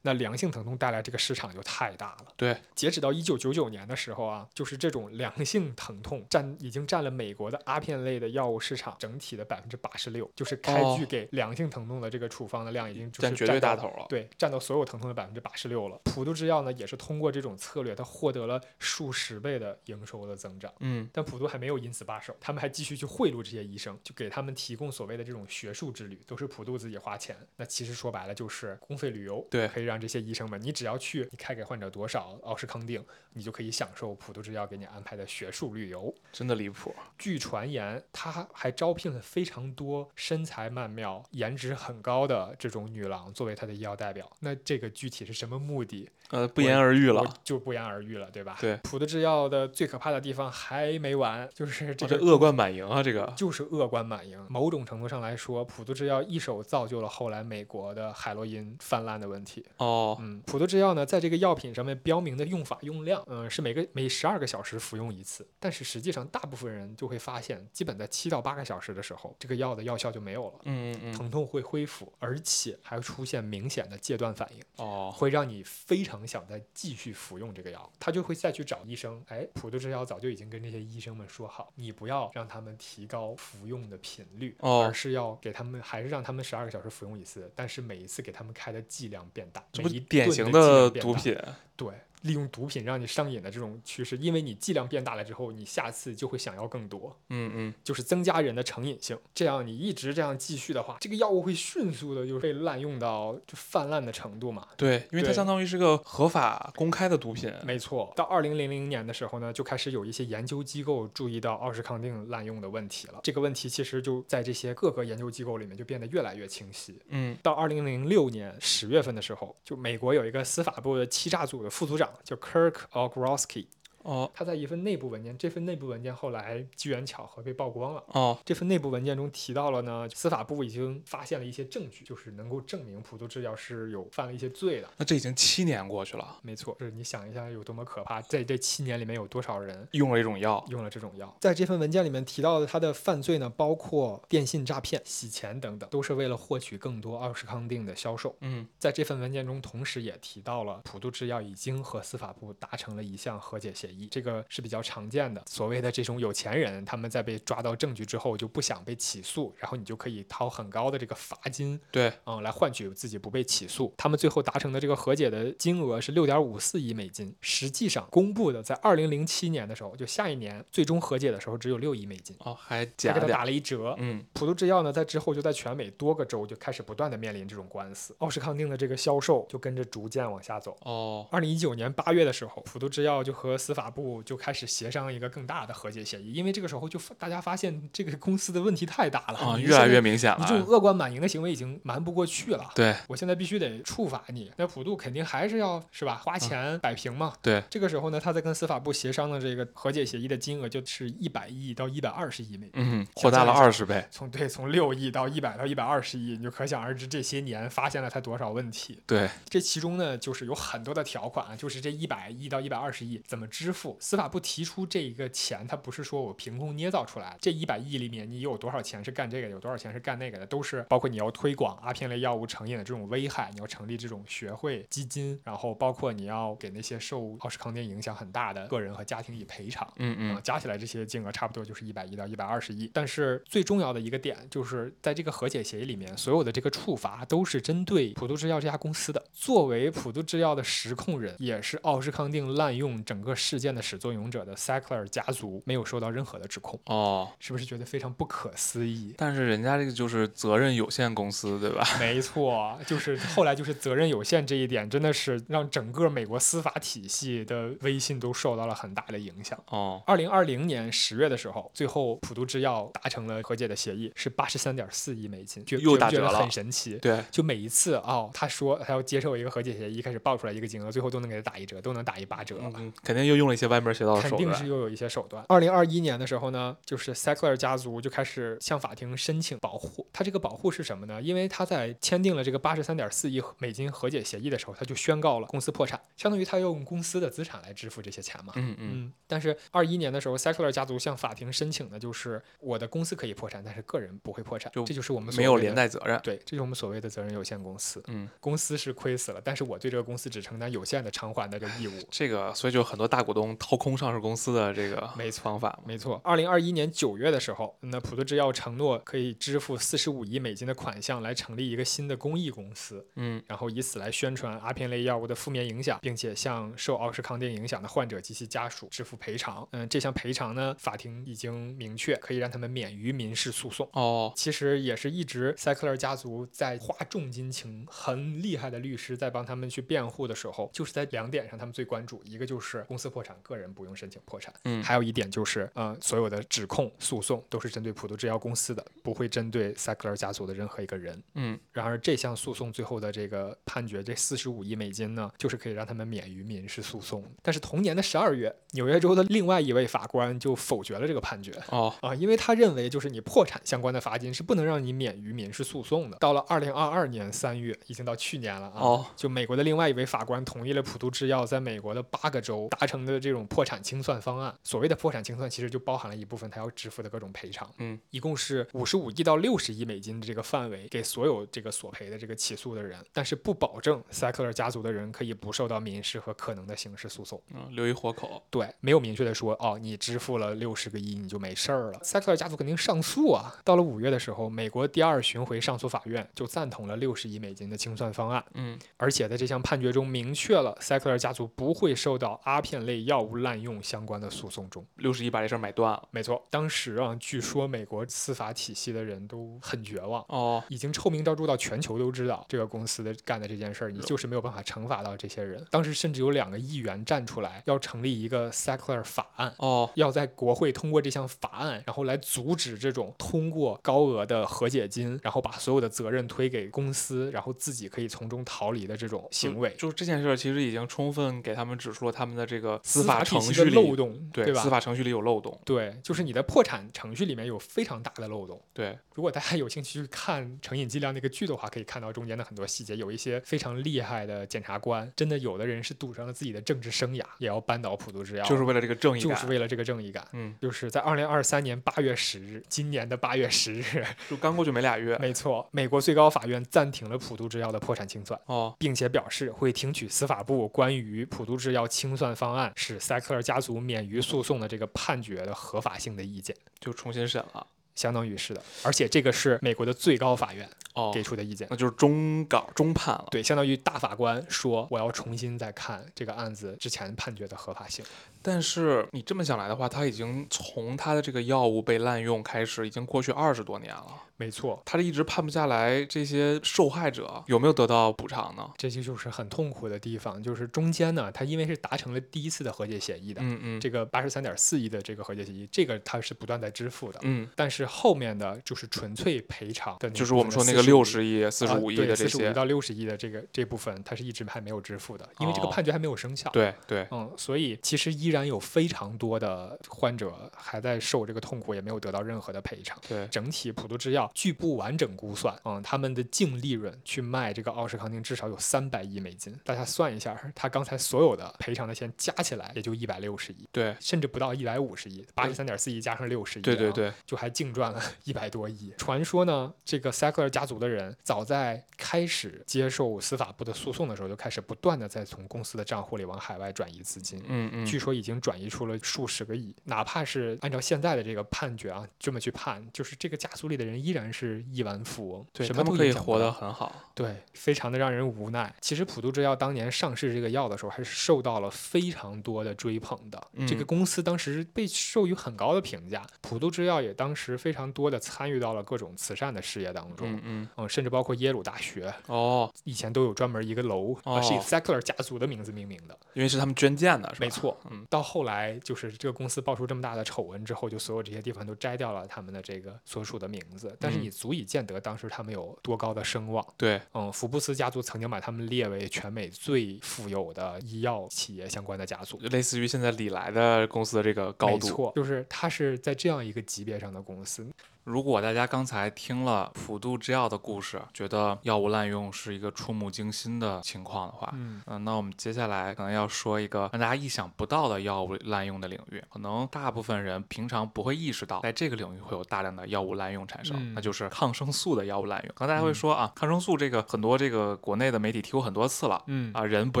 [0.06, 2.26] 那良性疼痛带来这个市场就太大了。
[2.36, 14.06] 对，截止到一九九九年的时候啊，就是这种良性疼痛占已经占了美国的阿片类的药物市场整体的百分之八十六，就是开哦具给良性疼痛的这个处方的量已经就是占绝对大头了。
[14.08, 16.00] 对，占到所有疼痛的百分之八十六了。
[16.04, 20.72] 普渡制药呢，也是通过这种策略，它获得了数十倍的营收的增长。
[20.78, 27.36] 嗯，但普渡还没有因此罢手，他们还继续去贿赂这些医生，就给他们提供所谓的这种学术之旅，都是普渡自己花钱。
[27.56, 36.14] 那其实说白了就是公费旅游，对可以让这些医生们，你只要去，你开给患者多少奥施康定，你就可以享受普渡制药给你安排的学术旅游。
[36.30, 36.94] 真的离谱。
[37.16, 44.30] 据传言，他还招聘了非常多身材曼妙、颜值很高的这种女郎作为他的医药代表。
[44.40, 46.10] 那这个具体是什么目的？
[46.28, 47.22] 呃，不言而喻了。
[47.22, 48.58] 我就不言而喻了，对吧？
[48.60, 53.32] 对普渡制药的最可怕的地方还没完，就是这个恶贯满盈啊，这个。
[53.34, 54.44] 就是恶贯满盈。
[54.50, 59.64] 某种程度上来说，普渡制药一手造就了后来美国的海洛因泛滥的问题。
[59.76, 59.85] 哦，
[60.20, 65.46] 嗯，普渡制药呢，在这个药品上面标明的用法用量，嗯，是每个每十二个小时服用一次。
[65.58, 70.60] 但是实际上，大部分人就会发现，基本在七到八个小时的时候，这个药的药效就没有了。
[70.64, 71.12] 嗯嗯嗯。
[71.12, 77.90] 疼痛会恢复，而且还会出现明显的戒断反应，哦，会让你非常想再继续服用这个药。
[77.98, 91.36] 他就会再去找医生，哎，普渡制药早就已经跟这些医生们说好，你不要让他们提高服用的频率，哦而是要给他们，还是让他们十二个小时服用一次，但是每一次给他们开的剂量变大，这不典型的毒品。
[91.76, 91.88] 对，
[92.26, 97.74] 利用毒品让你上瘾的这种趋势，因为你剂量变大了之后，你下次就会想要更多，嗯嗯。
[97.82, 99.16] 就是增加人的成瘾性。
[99.34, 104.66] 这样你一直这样继续的话，这个药物会迅速的就被滥用到就泛滥的程度嘛。
[104.76, 107.52] 对，因为它相当于是个合法公开的毒品。
[107.64, 113.20] 没错，到二零零零年的时候呢，就开始有一些研究机构注意到奥施康定滥用的问题了。
[113.22, 116.98] 这个问题其实就在这些各个研究机构里面就变得越来越清晰。
[117.08, 123.66] 嗯到二零零六年十月份的时候，就美国有一个司法部的欺诈组的副组长就 Kirk Ogrosky.
[124.06, 128.02] 哦他在一份内部文件，这份内部文件后来机缘巧合被曝光了。
[128.08, 134.88] 哦，这份内部文件中提到了呢，司法部已经发现了一些证据，就是能够证明普渡制药是有犯了一些罪的。
[134.96, 141.34] 那这已经七年过去了，没错，就是你想一下有多么可怕，在这七年里面有多少人用了一种药，用了这种药。
[141.40, 148.36] 在这份文件里面提到的他的犯罪呢，包括电信诈骗、洗钱等等，都是为了获取更多奥士康定的销售。
[148.40, 155.40] 嗯在这份文件中，同时也提到了普渡制药已经和司法部达成了一项和解协议，这个是比较常见的。
[155.46, 163.94] 所谓的这种有钱人，他们在被抓到证据之后就不想被起诉，然后你就可以掏很高的这个罚金，对，嗯，来换取自己不被起诉。
[163.96, 173.94] 他们最后达成的这个和解的金额是六点五四亿美金，实际上公布的在二零零七年的时候，就下一年最终和解的时候只有六亿美金，哦还他给他打了一折。
[173.98, 180.76] 嗯普渡制药呢，在之后就在全美多个州就开始不断的面临这种官司，奥士康定的这个销售就跟着逐渐往下走。
[180.82, 192.70] 哦二零一九年八月的时候，普渡制药就和司法部就开始协商一个更大的和解协议，因为这个时候就大家发现这个公司的问题太大了，啊越来越明显你这种，恶贯满盈的行为已经瞒不过去了。
[192.74, 197.32] 对我现在必须得处罚你，那普渡肯定还是要是吧，花钱摆平嘛。
[197.40, 202.72] 对，这个时候呢，他在跟司法部协商的这个和解协议的金额就是一百亿到一百二十亿美元。
[202.74, 209.00] 嗯扩大了二十倍，从对从六亿到一百到一百二十亿，你就可想而知这些年发现了他多少问题。
[209.06, 213.75] 对，这其中呢，就是有很多的条款啊，就是这一百亿到一百二十亿怎么支付？
[214.00, 217.38] 司法部提出这一个钱，它不是说我凭空捏造出来的。
[217.40, 229.86] 这一百亿里面，你有多少钱是干这个的，有多少钱是干那个的，都是包括你要推广阿片类药物成瘾的这种危害，你要成立这种学会基金，然后包括你要给那些受奥施康定影响很大的个人和家庭以赔偿。
[229.96, 232.90] 嗯嗯啊，加起来这些金额差不多就是一百亿到一百二十亿。
[232.94, 239.22] 但是最重要的一个点就是在这个和解协议里面，所有的这个处罚都是针对普渡制药这家公司的。
[239.32, 249.14] 作为普渡制药的实控人，也是奥施康定滥用整个事件的始作俑者的 Sackler 家族，没有受到任何的指控，哦，是不是觉得非常不可思议？
[249.16, 251.82] 但是人家这个就是责任有限公司，对吧？
[251.98, 259.58] 没错，就是后来就是责任有限这一点，真的是让整个美国司法体系的威信都受到了很大的影响。
[259.68, 266.98] 哦二零二零年十月的时候，最后普渡制药达成了和解的协议，是八十三点四亿美金，就又打折了很神奇。
[266.98, 272.58] 对，就每一次哦，他说他要接受一个和解协议，一开始报出来一个金额，最后都能给他打一折，都能打一八折。
[272.60, 275.44] 嗯嗯，肯定又用了一些歪门邪道的肯手段，定是又有一些手段。
[275.48, 280.06] 二零二一年的时候呢，就是 Sackler 家族就开始向法庭申请保护。
[280.12, 281.20] 他这个保护是什么呢？
[281.20, 288.52] 因为他在签订了这个八十三点四亿美金和解协议的时候，他就宣告了公司破产，相当于他要用公司的资产来支付这些钱嘛。
[288.56, 298.02] 嗯嗯嗯，但是二一年的时候，Sackler 家族向法庭申请的就是我的公司可以破产，但是个人不会破产，就这就是我们所没有谓的连带责任，对，这就是我们所谓的责任有限公司。
[298.08, 301.92] 嗯，公司是亏死了，但是我对这个公司只承担有限的偿还的这个义务。
[302.10, 319.68] 这个所以就很多大股东掏空上市公司的这个没错方法嘛，没错，二零二一年九月的时候，那普渡制药承诺可以支付四十五亿美金的款项来成立一个新的公益公司，嗯然后以此来宣传阿片类药物的负面影响，并且向受奥施康定影响的患者及其家属支付赔偿。
[319.72, 323.88] 嗯，这项赔偿呢，法庭已经明确可以让他们免于民事诉讼。
[323.92, 341.22] 哦其实也是一直塞克勒家族在花重金请很厉害的律师在帮他们去辩护的时候，就是在两点上他们最关注，一个就是公司破产，个人不用申请破产，嗯还有一点就是，呃，所有的指控诉讼都是针对普渡制药公司的，不会针对塞克勒家族的任何一个人。
[341.34, 347.24] 嗯然而这项诉讼最后的这个判决，这四十五亿美金呢，就是可以让他们免于民事诉讼。
[347.42, 351.52] 但是同年的十二月，纽约州的另外一位法官就否决了这个判决。
[351.70, 356.16] 哦啊，因为他认为就是你破产相关的罚金是不能让你免于民事诉讼的。
[356.18, 358.80] 到了二零二二年三月，已经到去年了啊。
[358.80, 364.54] 哦就美国的另外一位法官同意了普渡制药在美国的八个州达成的这种破产清算方案。
[364.62, 367.70] 所谓的破产清算，其实就包含了一部分他要支付的各种赔偿。
[367.78, 377.40] 嗯，一共是五十五亿到六十亿美金的这个范围，给所有这个索赔的这个起诉的人，但是不保证塞克勒家族的人可以不受到民事和可能的刑事诉讼。
[377.54, 382.00] 嗯，留一活口，对，没有明确的说哦，你支付了六十个亿你就没事儿了。
[382.02, 383.54] 塞克勒家族肯定上诉啊。
[383.64, 394.84] 到了五月的时候，美国第二巡回上诉法院就赞同了六十亿美金的清算方案，嗯而且在这项判决中明确了塞克勒家族不会受到阿片类药物滥用相关的诉讼中。
[394.96, 400.24] 六十亿把这事儿买断了，没错，当时啊，据说美国司法体系的人都很绝望。
[400.28, 405.64] 哦已经臭名昭著到全球都知道这个公司的干的这件事儿，你就是没有办法惩罚到这些人。
[405.70, 419.74] 当时甚至有两个议员站出来，要成立一个 Sackler 法案，哦要在国会通过这项法案，然后来阻止这种通过高额的和解金，然后把所有的责任推给公司，然后自己可以从中逃离的这种行为。
[419.78, 424.62] 就是这件事儿其实已经充分给他们指出了他们的这个司法程序里漏洞，对吧？
[424.62, 428.60] 司法程序里有漏洞，对，就是你的破产程序里面有非常大的漏洞。
[428.72, 440.26] 对，如果大家有兴趣去看《成瘾剂量》那个剧的话，可以看到中间的很多细节，有一些非常厉害的检察官，真的有的人是赌上了自己的政治生涯，也要扳倒普渡制药，就是为了这个正义感，就是为了这个正义感。
[440.32, 448.38] 嗯，就是在二零二三年八月十日，今年的八月十日， 就刚过去没俩月，没错，美国最高法院暂停了普渡制药的破产清算。
[448.46, 457.66] 哦，并且表示会听取司法部关于普渡制药清算方案使塞克尔家族免于诉讼的这个判决的合法性的意见，就重新审了，
[457.96, 460.64] 相当于是的，而且这个是美国的最高法院。
[460.64, 460.70] 哦，
[461.12, 461.66] 给出的意见。
[461.70, 468.04] 那就是中稿终判了，对，相当于大法官说，我要重新再看这个案子之前判决的合法性。
[468.42, 474.06] 但是你这么想来的话，他已经从他的这个药物被滥用开始，已经过去二十多年了。
[474.38, 478.70] 没错，他这一直判不下来，这些受害者有没有得到补偿呢？
[478.76, 487.18] 这些就是很痛苦的地方，就是中间呢，他因为是达成了第一次的和解协议的，嗯嗯，这个八十三点四亿的这个和解协议，这个他是不断在支付的。
[487.22, 496.48] 嗯，但是后面的就是纯粹赔偿的那部分的45，就是我们说那个六十亿、四十五亿的这四十五些，到六十亿的这个这部分，它是一直还没有支付的，因为这个哦判决还没有生效。
[496.50, 502.98] 对对，嗯，所以其实依然有非常多的患者还在受这个痛苦，也没有得到任何的赔偿。
[503.08, 509.56] 对，整体普渡制药据不完整估算，嗯，他们的净利润去卖这个奥施康定至少有三百亿美金。
[509.64, 518.92] 大家算一下，他刚才所有的赔偿的钱加起来也就一百六十亿，对，甚至不到一百五十亿，八十三点四亿加上六十亿、啊，对对对，就还净赚了一百多亿。
[518.96, 527.42] 传说呢，这个塞克尔家族的人早在开始接受司法部的诉讼的时候，就开始不断的在从公司的账户里往海外转移资金。
[527.46, 538.74] 嗯嗯，据说已经转移出了数十个亿，哪怕是按照现在的这个判决啊，这么去判，就是这个家族里的人依然是亿万富翁，对什么都可以活得很好，对，非常的让人无奈。
[538.80, 543.42] 其实普渡制药当年上市这个药的时候，还是受到了非常多的追捧的。
[543.66, 550.32] 这个嗯公司当时被授予很高的评价，普渡制药也当时非常多的参与到了各种慈善的事业当中。
[550.32, 556.16] 嗯嗯，嗯，甚至包括耶鲁大学，哦，以前都有专门一个楼，呃是以哦 Sackler 家族的名字命名的。
[556.34, 557.46] 因为是他们捐建的，是吧？
[557.46, 566.64] 没错，嗯，到后来就是这个公司爆出这么大的丑闻之后，就所有这些地方都摘掉了他们的这个所属的名字，但是嗯你足以见得当时他们有多高的声望。
[566.76, 572.38] 对，嗯，福布斯家族曾经把他们列为全美最富有的医药企业相关的家族。
[572.38, 574.74] 类似于现在李来的公司的这个高度。
[574.74, 577.66] 没错，就是它是在这样一个级别上的公司。
[578.06, 595.52] 如果大家刚才听了普渡制药的故事，觉得药物滥用是一个触目惊心的情况的话，嗯，嗯，那我们接下来可能要说一个让大家意想不到的药物滥用的领域，可能大部分人平常不会意识到，在这个领域会有大量的药物滥用产生，嗯那就是抗生素的药物滥用。
[595.56, 599.20] 可能大家会嗯说啊，抗生素这个很多这个国内的媒体提过很多次了。
[599.26, 600.00] 嗯啊，人不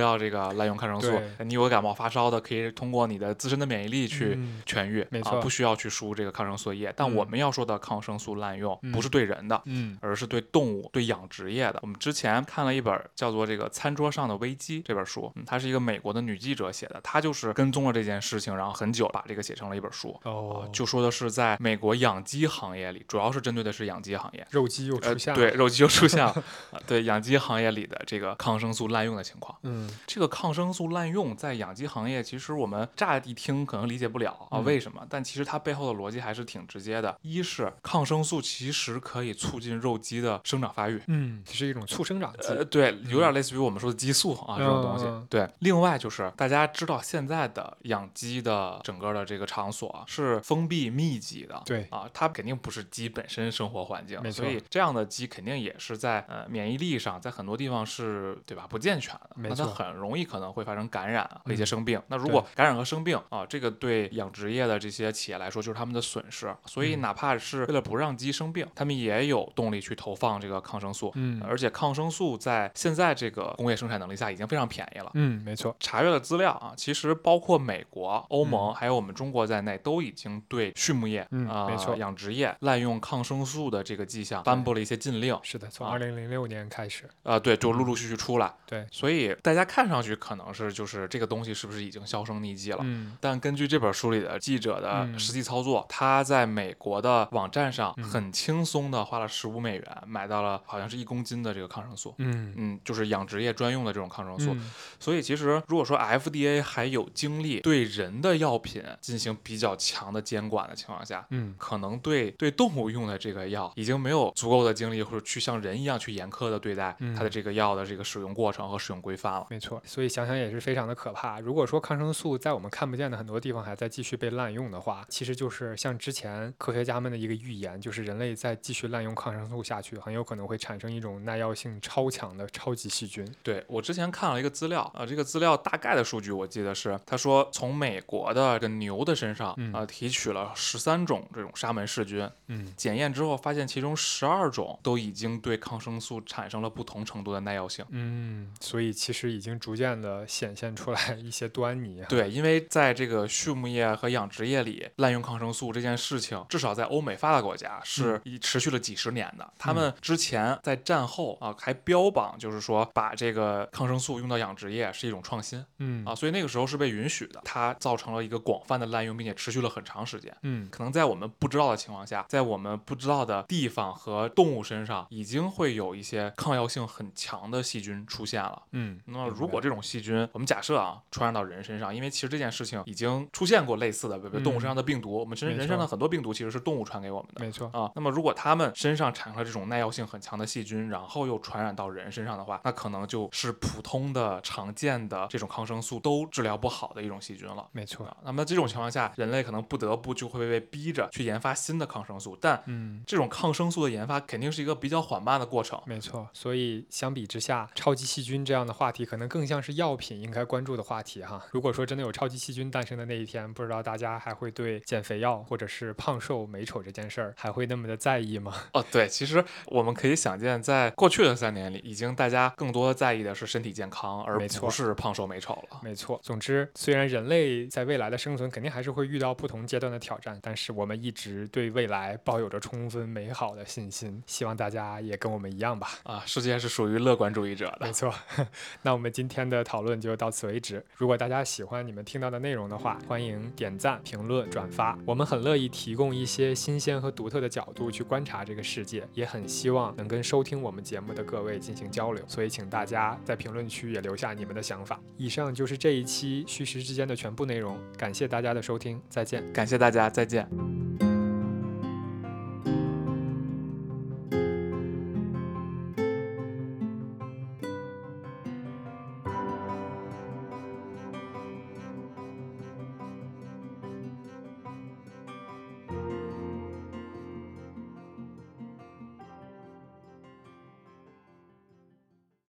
[0.00, 1.18] 要这个滥用抗生素。
[1.42, 6.92] 你有感冒发烧的，可以通过你的自身的免疫力去嗯痊愈，啊，没错不需要去输这个抗生素液。
[6.94, 11.78] 但我嗯们要说的抗生素滥用，嗯不是对人的，嗯而是对动物、对养殖业的。
[11.82, 20.18] 我们之前看了一本叫做《这个餐桌上的危机》这本书，嗯，它是一个美国的女记者写的，她就是跟踪了这件事情，然后很久把这个写成了一本书。
[20.24, 24.46] 哦啊，，就说的是在美国养鸡行业里，主要是针对的是养鸡行业。
[24.50, 25.40] 肉鸡又呃出，现了。
[25.40, 26.30] 对，肉鸡又出现了。
[26.70, 35.04] 啊对养鸡行业里的这个抗生素滥用的情况，嗯这个抗生素滥用在养鸡行业，其实我们乍一听可能理解不了啊，嗯为什么？
[35.08, 37.16] 但其实它背后的逻辑还是挺直接的。
[37.22, 42.48] 一是抗生素其实可以促进肉鸡的生长发育，嗯，是一种促生长剂。
[42.48, 45.06] 呃，对，有点类似于我们说的激素啊、这种东西。
[45.28, 58.66] 对，另外就是大家知道现在的养鸡的整个的这个场所啊是封闭密集的，对啊，它肯定不是鸡本身生活环境，没所以这样的鸡肯定也是在呃免疫力上，在很多地方是对吧？
[58.66, 61.66] 不健全的，那它很容易可能会发生感染和一些嗯。
[61.66, 62.00] 生病。
[62.08, 67.00] 那如果感染和生病啊，这个对养殖业的这些企业来说就是他们的损失，所以嗯。
[67.00, 71.10] 哪怕是为了不让鸡生病，他们也有动力去投放这个抗生素。
[71.16, 75.10] 嗯而且抗生素在现在这个工业生产能力下已经非常便宜了。
[75.14, 75.74] 嗯，没错。
[75.80, 85.36] 查阅了资料啊，其实包括美国、欧盟、嗯还有我们中国在内，都已经对畜牧业、嗯呃没错养殖业滥用抗生素的这个迹象颁布了一些禁令。
[85.42, 87.08] 是的，从啊二零零六年开始。
[87.24, 88.54] 呃，对，就陆陆续续出来。
[88.66, 92.78] 对，所以大家看上去可能是就是这个东西是不是已经销声匿迹了？
[92.82, 102.14] 嗯但根据这本书里的记者的嗯实际操作，他在美国的网站站上嗯很轻松的花了十五美元买到了好像是一公斤的这个抗生素。
[102.18, 119.46] 嗯嗯，就是养殖业专用的这种抗生素，嗯所以其实如果说 FDA 还有精力对人的药品进行比较强的监管的情况下，嗯，可能对对动物用的这个药已经没有足够的精力，或者去像人一样去严苛的对待嗯它的这个药的这个使用过程和使用规范了。
[119.50, 119.82] 没错。
[119.84, 121.40] 所以想想也是非常的可怕。
[121.40, 133.26] 如果说抗生素在我们看不见的很多地方还在继续被滥用的话，其实就是像之前科学家们的一个预言，就是人类再继续滥用抗生素下去，很有可能会产生一种耐药性超强的超级细菌。
[133.42, 147.84] 对我之前看了一个资料啊、这个资料大概的数据我记得是，他说从美国的这牛的身上啊、嗯提取了十三种这种沙门氏菌，嗯检验之后发现其中十二种都已经对抗生素产生了不同程度的耐药性。
[147.90, 152.06] 嗯，所以其实已经逐渐的显现出来一些端倪啊。
[152.08, 159.52] 对，因为在这个畜牧业和养殖业里，滥用抗生素这件事情，至少在欧美发达国家是已持续了几十年的。
[159.58, 167.40] 他们之前在战后啊，还标榜就是说把这个抗生素用到养殖业是一种创新嗯啊，所以那个时候是被允许的。
[167.44, 170.34] 它造成了一个广泛的滥用，并且持续了很长时间。
[170.42, 178.62] 嗯可能在我们不知道的情况下，在我们不知道的地方和动物身上，已经会有一些抗药性很强的细菌出现了。
[178.72, 187.44] 嗯，那么，如果这种细菌，我们假设啊，传染到人身上，因为其实这件事情已经出现过类似的，比如动物身上的病毒，我们身没人身上的很多病毒其实是动物传给我们的。
[187.44, 187.70] 没错。
[187.72, 197.66] 啊，那么如果他们身上产生了这种耐药性很强的细菌，然后又传染到人身上的话，那可能就是普通的、常见的这种抗生素都治疗不好的一种细菌了。
[197.72, 205.80] 没错，啊，那么这种情况下，人类可能不得不就会被逼着去研发新的抗生素，但嗯，这种抗生素的研发肯定是一个比较缓慢的过程。
[205.86, 206.28] 没错。
[206.32, 211.42] 所以相比之下，超级细菌这样的话题可能更像是药品应该关注的话题哈。
[211.52, 218.54] 如果说真的有超级细菌诞生的那一天，不知道大家还会对减肥药或者是胖瘦美丑这件事儿还会那么的在意吗？
[218.72, 225.80] 哦，对，其实我们可以想见，在过去的三年里，已经大家更多在意的是身体健康，而不是胖瘦美丑了。
[225.82, 234.22] 没错，总之，虽然人类在未来的生存肯定还是会遇到不同阶段的挑战，但是我们一直对未来抱有着充分美好的信心。
[234.26, 235.90] 希望大家也跟我们一样吧。
[236.04, 237.92] 啊，世界是属于乐观主义者的没。
[237.92, 238.12] 错，
[238.82, 240.84] 那我们今天的讨论就到此为止。
[240.96, 244.98] 如果大家喜欢你们听到的内容的话，欢迎点赞、评论、转发。
[245.06, 252.24] 我们很乐意提供一些新鲜和独特的角度去观察这个世界，也很希望能跟收听我们节目的各位进行交流。
[252.26, 254.98] 所以，请大家在评论区也留下你们的想法。
[255.18, 259.44] 以上就是这一期虚实之间的全部内容，感谢大家的收听，再见。
[259.52, 261.13] 感谢大家，再见。